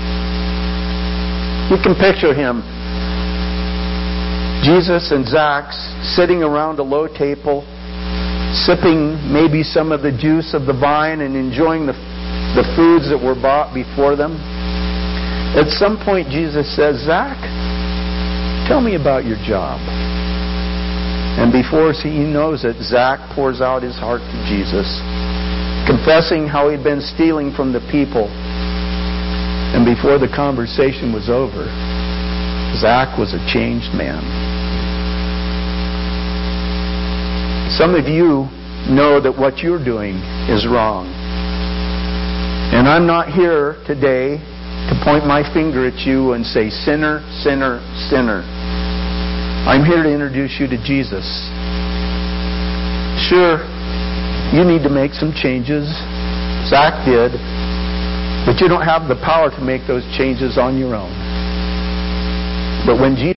You 1.73 1.79
can 1.83 1.95
picture 1.99 2.35
him. 2.35 2.63
Jesus 4.63 5.13
and 5.13 5.27
Zach 5.27 5.73
sitting 6.15 6.43
around 6.43 6.79
a 6.79 6.83
low 6.83 7.09
table, 7.09 7.65
sipping 8.53 9.17
maybe 9.33 9.63
some 9.63 9.91
of 9.91 10.03
the 10.03 10.13
juice 10.13 10.55
of 10.55 10.67
the 10.67 10.77
vine 10.77 11.21
and 11.21 11.35
enjoying 11.35 11.87
the, 11.87 11.97
the 12.55 12.65
foods 12.77 13.09
that 13.11 13.19
were 13.19 13.35
brought 13.35 13.75
before 13.75 14.15
them. 14.15 14.37
At 15.57 15.73
some 15.75 15.97
point, 15.99 16.29
Jesus 16.29 16.69
says, 16.77 17.01
Zach, 17.05 17.39
tell 18.69 18.81
me 18.81 18.95
about 18.95 19.25
your 19.25 19.39
job. 19.47 19.81
And 21.37 21.53
before 21.53 21.93
he 21.93 22.25
knows 22.25 22.65
it, 22.65 22.77
Zach 22.83 23.21
pours 23.35 23.61
out 23.61 23.83
his 23.83 23.97
heart 23.97 24.21
to 24.21 24.37
Jesus 24.49 24.89
confessing 25.87 26.51
how 26.51 26.69
he'd 26.69 26.83
been 26.83 27.01
stealing 27.01 27.55
from 27.55 27.73
the 27.73 27.81
people. 27.95 28.27
And 28.27 29.87
before 29.87 30.19
the 30.19 30.27
conversation 30.27 31.15
was 31.15 31.31
over, 31.31 31.71
Zach 32.75 33.17
was 33.17 33.33
a 33.33 33.41
changed 33.47 33.95
man. 33.95 34.56
Some 37.75 37.95
of 37.95 38.07
you 38.07 38.47
know 38.89 39.21
that 39.21 39.35
what 39.35 39.59
you're 39.59 39.83
doing 39.83 40.17
is 40.47 40.67
wrong. 40.67 41.11
And 42.73 42.89
I'm 42.89 43.07
not 43.07 43.33
here 43.33 43.83
today 43.87 44.39
to 44.39 44.95
point 45.03 45.27
my 45.27 45.43
finger 45.53 45.87
at 45.87 46.07
you 46.07 46.33
and 46.33 46.47
say, 46.47 46.71
sinner, 46.71 47.27
sinner, 47.43 47.83
sinner. 48.09 48.47
I'm 49.67 49.85
here 49.85 50.03
to 50.03 50.11
introduce 50.11 50.59
you 50.61 50.69
to 50.69 50.79
Jesus. 50.87 51.27
Sure, 53.27 53.67
you 54.55 54.63
need 54.63 54.87
to 54.87 54.91
make 54.91 55.13
some 55.13 55.35
changes. 55.35 55.91
Zach 56.71 56.95
did. 57.05 57.35
But 58.47 58.63
you 58.63 58.69
don't 58.69 58.87
have 58.87 59.09
the 59.09 59.19
power 59.27 59.51
to 59.51 59.61
make 59.61 59.87
those 59.89 60.07
changes 60.17 60.57
on 60.57 60.79
your 60.79 60.95
own. 60.95 61.11
But 62.87 63.01
when 63.01 63.17
Jesus 63.17 63.36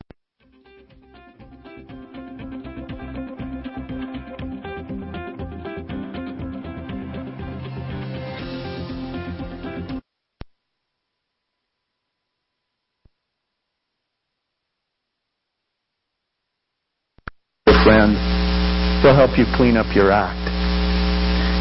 he'll 19.02 19.16
help 19.16 19.38
you 19.40 19.46
clean 19.56 19.78
up 19.78 19.88
your 19.96 20.12
act. 20.12 20.50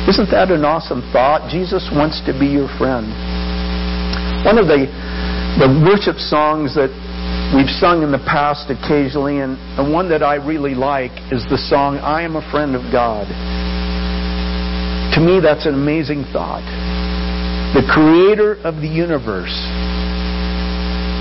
Isn't 0.09 0.31
that 0.33 0.51
an 0.51 0.65
awesome 0.65 1.05
thought? 1.13 1.53
Jesus 1.53 1.85
wants 1.93 2.25
to 2.25 2.33
be 2.33 2.49
your 2.49 2.67
friend. 2.81 3.13
One 4.43 4.57
of 4.57 4.67
the, 4.67 4.89
the 5.61 5.69
worship 5.85 6.17
songs 6.17 6.73
that 6.75 6.89
we've 7.53 7.69
sung 7.69 8.01
in 8.03 8.11
the 8.11 8.25
past 8.25 8.73
occasionally, 8.73 9.45
and, 9.45 9.61
and 9.77 9.93
one 9.93 10.09
that 10.09 10.23
I 10.23 10.41
really 10.41 10.75
like, 10.75 11.13
is 11.29 11.45
the 11.53 11.61
song, 11.61 12.01
I 12.01 12.23
Am 12.23 12.37
a 12.37 12.45
Friend 12.51 12.73
of 12.73 12.89
God. 12.89 13.29
To 15.15 15.21
me, 15.21 15.45
that's 15.45 15.67
an 15.67 15.75
amazing 15.75 16.25
thought. 16.33 16.65
The 17.77 17.85
creator 17.85 18.57
of 18.65 18.81
the 18.81 18.89
universe 18.89 19.53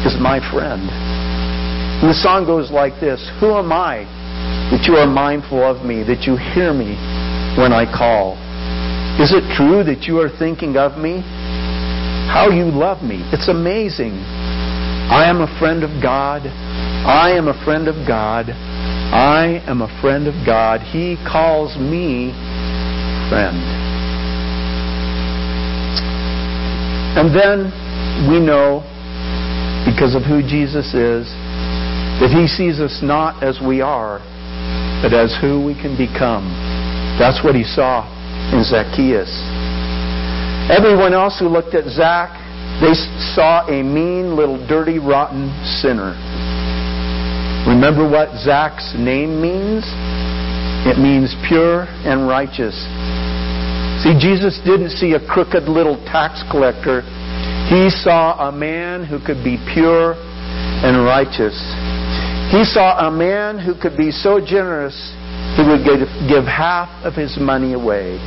is 0.08 0.16
my 0.16 0.40
friend. 0.48 0.88
And 2.00 2.08
the 2.08 2.16
song 2.24 2.46
goes 2.46 2.72
like 2.72 3.02
this 3.04 3.20
Who 3.44 3.52
am 3.52 3.74
I 3.74 4.08
that 4.72 4.84
you 4.84 4.96
are 4.96 5.08
mindful 5.08 5.64
of 5.64 5.86
me, 5.86 6.04
that 6.04 6.28
you 6.28 6.36
hear 6.36 6.74
me 6.74 7.00
when 7.56 7.72
I 7.72 7.88
call? 7.88 8.36
Is 9.18 9.32
it 9.34 9.48
true 9.56 9.84
that 9.84 10.04
you 10.04 10.20
are 10.20 10.30
thinking 10.30 10.78
of 10.78 11.00
me? 11.00 11.24
How 12.28 12.50
you 12.52 12.66
love 12.66 13.02
me. 13.02 13.24
It's 13.32 13.48
amazing. 13.48 14.12
I 15.10 15.26
am 15.30 15.40
a 15.42 15.48
friend 15.58 15.84
of 15.84 16.04
God. 16.04 16.44
I 16.46 17.32
am 17.32 17.48
a 17.48 17.56
friend 17.64 17.88
of 17.88 17.96
God. 18.06 18.50
I 18.52 19.64
am 19.66 19.82
a 19.82 20.02
friend 20.02 20.28
of 20.28 20.36
God. 20.46 20.82
He 20.82 21.16
calls 21.26 21.78
me 21.78 22.36
friend. 23.32 23.56
And 27.16 27.34
then 27.34 27.72
we 28.30 28.40
know, 28.44 28.84
because 29.88 30.14
of 30.14 30.24
who 30.24 30.44
Jesus 30.44 30.94
is, 30.94 31.26
that 32.20 32.30
He 32.30 32.46
sees 32.46 32.80
us 32.80 33.00
not 33.02 33.42
as 33.42 33.60
we 33.66 33.82
are, 33.82 34.20
but 35.02 35.14
as 35.14 35.36
who 35.42 35.64
we 35.64 35.74
can 35.74 35.98
become. 35.98 36.48
That's 37.18 37.44
what 37.44 37.56
he 37.56 37.64
saw 37.64 38.06
in 38.54 38.64
Zacchaeus. 38.64 39.30
Everyone 40.70 41.14
else 41.14 41.40
who 41.40 41.48
looked 41.48 41.74
at 41.74 41.86
Zach, 41.90 42.34
they 42.82 42.94
saw 43.34 43.66
a 43.68 43.82
mean, 43.82 44.36
little, 44.36 44.58
dirty, 44.68 45.00
rotten 45.00 45.50
sinner. 45.82 46.14
Remember 47.68 48.08
what 48.08 48.36
Zach's 48.40 48.94
name 48.98 49.42
means? 49.42 49.84
It 50.86 50.98
means 50.98 51.36
pure 51.48 51.84
and 52.06 52.28
righteous. 52.28 52.76
See, 54.04 54.14
Jesus 54.20 54.60
didn't 54.64 54.92
see 54.92 55.14
a 55.14 55.28
crooked 55.28 55.64
little 55.64 55.98
tax 56.06 56.44
collector. 56.52 57.02
He 57.68 57.90
saw 57.90 58.48
a 58.48 58.52
man 58.52 59.04
who 59.04 59.20
could 59.20 59.44
be 59.44 59.58
pure 59.74 60.14
and 60.16 61.04
righteous. 61.04 61.58
He 62.52 62.64
saw 62.64 63.08
a 63.08 63.12
man 63.12 63.60
who 63.60 63.76
could 63.76 63.98
be 63.98 64.12
so 64.12 64.40
generous 64.40 64.96
he 65.58 65.66
would 65.66 65.82
give 66.30 66.46
half 66.46 66.88
of 67.04 67.18
his 67.18 67.36
money 67.42 67.74
away. 67.74 68.22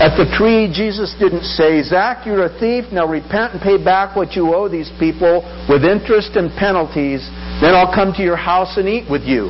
At 0.00 0.20
the 0.20 0.28
tree, 0.36 0.68
Jesus 0.68 1.16
didn't 1.18 1.44
say, 1.44 1.82
Zach, 1.82 2.24
you're 2.24 2.44
a 2.44 2.58
thief. 2.60 2.92
Now 2.92 3.08
repent 3.08 3.52
and 3.52 3.60
pay 3.60 3.82
back 3.82 4.16
what 4.16 4.36
you 4.36 4.54
owe 4.54 4.68
these 4.68 4.92
people 5.00 5.40
with 5.68 5.84
interest 5.84 6.36
and 6.36 6.52
penalties. 6.56 7.24
Then 7.60 7.72
I'll 7.72 7.92
come 7.92 8.12
to 8.14 8.22
your 8.22 8.36
house 8.36 8.76
and 8.76 8.88
eat 8.88 9.10
with 9.10 9.24
you. 9.24 9.48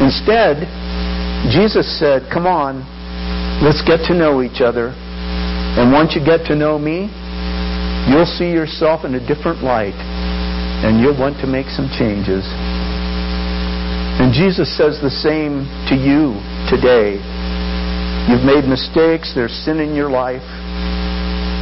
Instead, 0.00 0.64
Jesus 1.52 1.84
said, 2.00 2.28
Come 2.32 2.46
on, 2.46 2.80
let's 3.60 3.80
get 3.84 4.04
to 4.08 4.14
know 4.16 4.40
each 4.40 4.60
other. 4.60 4.92
And 5.76 5.92
once 5.92 6.16
you 6.16 6.24
get 6.24 6.44
to 6.48 6.56
know 6.56 6.78
me, 6.78 7.12
you'll 8.08 8.28
see 8.28 8.52
yourself 8.52 9.04
in 9.04 9.14
a 9.14 9.20
different 9.20 9.62
light 9.62 9.96
and 10.82 11.00
you'll 11.00 11.18
want 11.18 11.38
to 11.38 11.46
make 11.46 11.70
some 11.70 11.86
changes. 11.94 12.42
And 14.18 14.34
Jesus 14.34 14.68
says 14.76 14.98
the 15.00 15.10
same 15.10 15.64
to 15.88 15.94
you 15.94 16.36
today. 16.66 17.22
You've 18.30 18.46
made 18.46 18.66
mistakes, 18.66 19.32
there's 19.34 19.54
sin 19.64 19.80
in 19.80 19.94
your 19.94 20.10
life. 20.10 20.44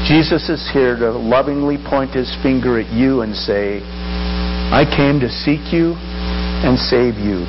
Jesus 0.08 0.48
is 0.48 0.64
here 0.72 0.96
to 0.96 1.12
lovingly 1.12 1.76
point 1.76 2.12
his 2.16 2.28
finger 2.42 2.80
at 2.80 2.90
you 2.92 3.20
and 3.20 3.36
say, 3.36 3.80
I 4.72 4.84
came 4.84 5.20
to 5.20 5.28
seek 5.28 5.72
you 5.72 5.94
and 6.64 6.78
save 6.78 7.16
you. 7.16 7.44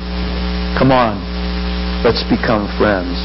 Come 0.76 0.92
on, 0.92 1.20
let's 2.04 2.24
become 2.28 2.68
friends. 2.78 3.16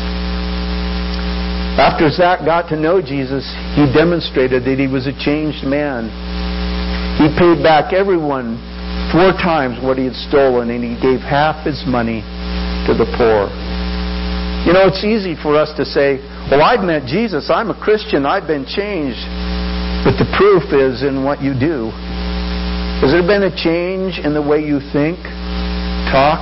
After 1.78 2.10
Zach 2.10 2.44
got 2.44 2.68
to 2.70 2.76
know 2.76 3.02
Jesus, 3.02 3.46
he 3.76 3.86
demonstrated 3.94 4.66
that 4.66 4.80
he 4.80 4.88
was 4.88 5.06
a 5.06 5.14
changed 5.14 5.64
man. 5.64 6.10
He 7.18 7.34
paid 7.34 7.66
back 7.66 7.94
everyone 7.94 8.62
four 9.10 9.34
times 9.34 9.82
what 9.82 9.98
he 9.98 10.06
had 10.06 10.18
stolen, 10.30 10.70
and 10.70 10.84
he 10.86 10.94
gave 11.02 11.20
half 11.20 11.66
his 11.66 11.82
money 11.88 12.22
to 12.86 12.94
the 12.94 13.10
poor. 13.18 13.50
You 14.66 14.74
know, 14.74 14.86
it's 14.86 15.04
easy 15.04 15.34
for 15.34 15.56
us 15.56 15.72
to 15.78 15.86
say, 15.86 16.20
Well, 16.52 16.62
I've 16.62 16.84
met 16.84 17.08
Jesus. 17.08 17.50
I'm 17.50 17.72
a 17.72 17.78
Christian. 17.78 18.26
I've 18.26 18.46
been 18.46 18.66
changed. 18.66 19.24
But 20.06 20.20
the 20.22 20.30
proof 20.38 20.70
is 20.72 21.04
in 21.04 21.24
what 21.24 21.42
you 21.42 21.58
do. 21.58 21.90
Has 23.02 23.12
there 23.12 23.26
been 23.26 23.44
a 23.44 23.54
change 23.54 24.20
in 24.20 24.34
the 24.34 24.42
way 24.42 24.62
you 24.62 24.80
think, 24.94 25.18
talk, 26.10 26.42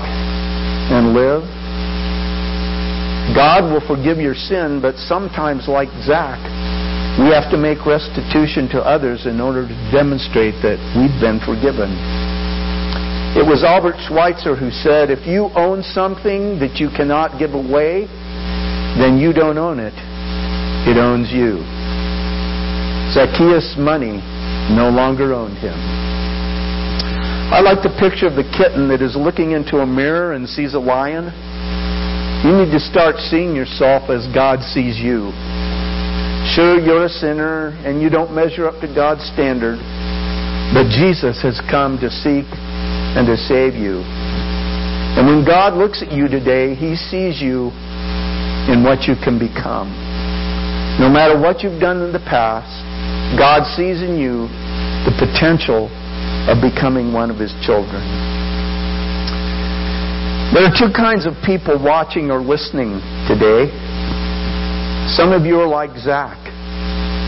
and 0.92 1.14
live? 1.14 1.44
God 3.36 3.68
will 3.72 3.84
forgive 3.86 4.18
your 4.18 4.36
sin, 4.36 4.80
but 4.82 4.96
sometimes, 4.96 5.68
like 5.68 5.90
Zach, 6.06 6.40
we 7.15 7.32
have 7.32 7.47
to 7.51 7.58
make 7.58 7.88
restitution 7.88 8.67
to 8.75 8.84
others 8.84 9.25
in 9.25 9.39
order 9.39 9.63
to 9.63 9.75
demonstrate 9.91 10.60
that 10.60 10.75
we've 10.99 11.15
been 11.23 11.39
forgiven. 11.39 11.95
It 13.39 13.43
was 13.43 13.63
Albert 13.63 13.95
Schweitzer 14.08 14.56
who 14.56 14.71
said, 14.71 15.12
If 15.12 15.28
you 15.28 15.47
own 15.56 15.84
something 15.84 16.60
that 16.60 16.75
you 16.75 16.91
cannot 16.91 17.39
give 17.39 17.56
away, 17.56 18.08
then 18.99 19.15
you 19.15 19.32
don't 19.32 19.58
own 19.58 19.80
it. 19.80 19.95
It 20.88 20.99
owns 20.99 21.32
you. 21.32 21.63
Zacchaeus' 23.15 23.75
money 23.80 24.19
no 24.75 24.91
longer 24.91 25.32
owned 25.34 25.58
him. 25.58 25.75
I 27.51 27.62
like 27.63 27.80
the 27.80 27.95
picture 27.95 28.28
of 28.28 28.36
the 28.36 28.47
kitten 28.60 28.89
that 28.89 29.01
is 29.01 29.15
looking 29.15 29.51
into 29.51 29.80
a 29.80 29.86
mirror 29.86 30.34
and 30.34 30.49
sees 30.49 30.73
a 30.73 30.80
lion. 30.80 31.32
You 32.43 32.51
need 32.51 32.71
to 32.75 32.80
start 32.80 33.17
seeing 33.32 33.56
yourself 33.56 34.10
as 34.10 34.28
God 34.34 34.60
sees 34.63 34.99
you. 34.99 35.32
Sure, 36.54 36.78
you're 36.80 37.06
a 37.06 37.10
sinner 37.10 37.74
and 37.84 38.02
you 38.02 38.10
don't 38.10 38.34
measure 38.34 38.68
up 38.68 38.80
to 38.82 38.88
God's 38.88 39.26
standard, 39.34 39.82
but 40.78 40.88
Jesus 40.94 41.42
has 41.42 41.60
come 41.72 41.98
to 41.98 42.10
seek 42.10 42.46
and 43.18 43.26
to 43.26 43.36
save 43.36 43.74
you. 43.74 44.06
And 45.18 45.26
when 45.26 45.44
God 45.44 45.74
looks 45.74 46.04
at 46.04 46.12
you 46.12 46.28
today, 46.28 46.76
He 46.76 46.96
sees 46.96 47.42
you 47.42 47.74
in 48.70 48.86
what 48.86 49.10
you 49.10 49.16
can 49.16 49.40
become. 49.40 49.90
No 51.02 51.10
matter 51.10 51.40
what 51.40 51.64
you've 51.64 51.82
done 51.82 52.04
in 52.04 52.14
the 52.14 52.24
past, 52.24 52.72
God 53.40 53.66
sees 53.76 54.04
in 54.06 54.16
you 54.16 54.48
the 55.04 55.16
potential 55.18 55.90
of 56.48 56.62
becoming 56.62 57.12
one 57.12 57.32
of 57.32 57.38
His 57.42 57.52
children. 57.66 58.04
There 60.54 60.64
are 60.64 60.76
two 60.78 60.94
kinds 60.94 61.26
of 61.26 61.34
people 61.44 61.76
watching 61.82 62.30
or 62.32 62.40
listening 62.40 63.02
today. 63.28 63.68
Some 65.13 65.32
of 65.32 65.46
you 65.46 65.60
are 65.62 65.68
like 65.68 65.96
Zach. 66.02 66.38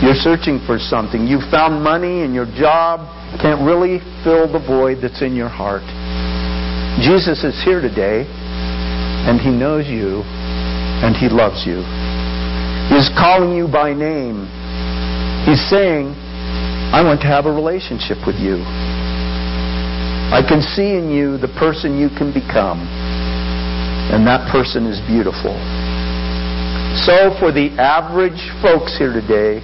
You're 0.02 0.18
searching 0.18 0.58
for 0.66 0.78
something. 0.78 1.26
You 1.26 1.38
found 1.50 1.82
money 1.82 2.22
and 2.22 2.34
your 2.34 2.46
job 2.46 3.06
can't 3.38 3.62
really 3.62 3.98
fill 4.22 4.50
the 4.50 4.58
void 4.58 4.98
that's 5.02 5.22
in 5.22 5.34
your 5.34 5.48
heart. 5.48 5.86
Jesus 6.98 7.44
is 7.44 7.54
here 7.62 7.80
today, 7.80 8.26
and 8.26 9.38
He 9.40 9.50
knows 9.50 9.86
you, 9.86 10.26
and 11.02 11.14
He 11.14 11.28
loves 11.28 11.62
you. 11.66 11.86
He's 12.90 13.10
calling 13.14 13.54
you 13.54 13.70
by 13.70 13.94
name. 13.94 14.50
He's 15.46 15.62
saying, 15.70 16.10
I 16.90 17.02
want 17.06 17.20
to 17.22 17.28
have 17.28 17.46
a 17.46 17.52
relationship 17.52 18.18
with 18.26 18.36
you. 18.42 18.58
I 20.34 20.42
can 20.42 20.62
see 20.62 20.98
in 20.98 21.10
you 21.10 21.38
the 21.38 21.52
person 21.58 21.98
you 21.98 22.08
can 22.08 22.34
become, 22.34 22.82
and 24.10 24.26
that 24.26 24.50
person 24.50 24.86
is 24.86 24.98
beautiful. 25.06 25.54
So, 27.06 27.30
for 27.38 27.52
the 27.52 27.70
average 27.78 28.42
folks 28.60 28.98
here 28.98 29.12
today, 29.12 29.62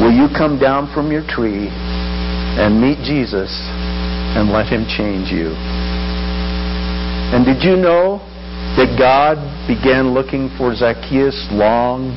will 0.00 0.10
you 0.10 0.32
come 0.32 0.58
down 0.58 0.88
from 0.94 1.12
your 1.12 1.20
tree 1.28 1.68
and 1.68 2.80
meet 2.80 2.96
Jesus 3.04 3.52
and 4.32 4.48
let 4.48 4.64
him 4.64 4.88
change 4.88 5.28
you? 5.28 5.52
And 7.36 7.44
did 7.44 7.62
you 7.62 7.76
know 7.76 8.16
that 8.80 8.96
God 8.96 9.36
began 9.68 10.14
looking 10.14 10.48
for 10.56 10.74
Zacchaeus 10.74 11.36
long 11.52 12.16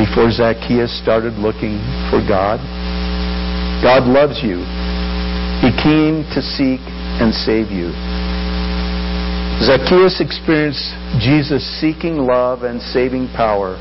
before 0.00 0.32
Zacchaeus 0.32 0.96
started 0.96 1.34
looking 1.36 1.76
for 2.08 2.24
God? 2.24 2.56
God 3.84 4.08
loves 4.08 4.40
you. 4.40 4.64
He 5.60 5.76
came 5.76 6.24
to 6.32 6.40
seek 6.40 6.80
and 7.20 7.34
save 7.34 7.68
you. 7.68 7.92
Zacchaeus 9.64 10.20
experienced 10.20 10.92
Jesus 11.18 11.64
seeking 11.80 12.18
love 12.18 12.62
and 12.62 12.80
saving 12.80 13.28
power. 13.32 13.74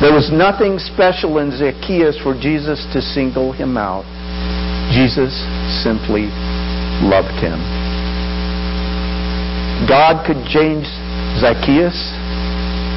There 0.00 0.12
was 0.12 0.32
nothing 0.32 0.78
special 0.78 1.38
in 1.38 1.52
Zacchaeus 1.52 2.18
for 2.22 2.34
Jesus 2.34 2.84
to 2.92 3.00
single 3.00 3.52
him 3.52 3.76
out. 3.76 4.04
Jesus 4.90 5.32
simply 5.84 6.32
loved 7.04 7.36
him. 7.38 7.60
God 9.86 10.26
could 10.26 10.40
change 10.48 10.88
Zacchaeus. 11.38 11.96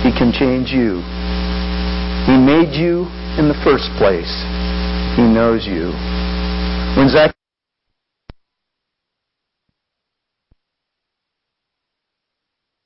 He 0.02 0.12
can 0.16 0.32
change 0.32 0.72
you. 0.72 1.04
He 2.26 2.36
made 2.36 2.74
you 2.74 3.06
in 3.38 3.48
the 3.48 3.60
first 3.64 3.92
place. 4.00 4.32
He 5.16 5.24
knows 5.24 5.68
you. 5.68 5.92
When 6.98 7.10
Zacchaeus 7.10 7.37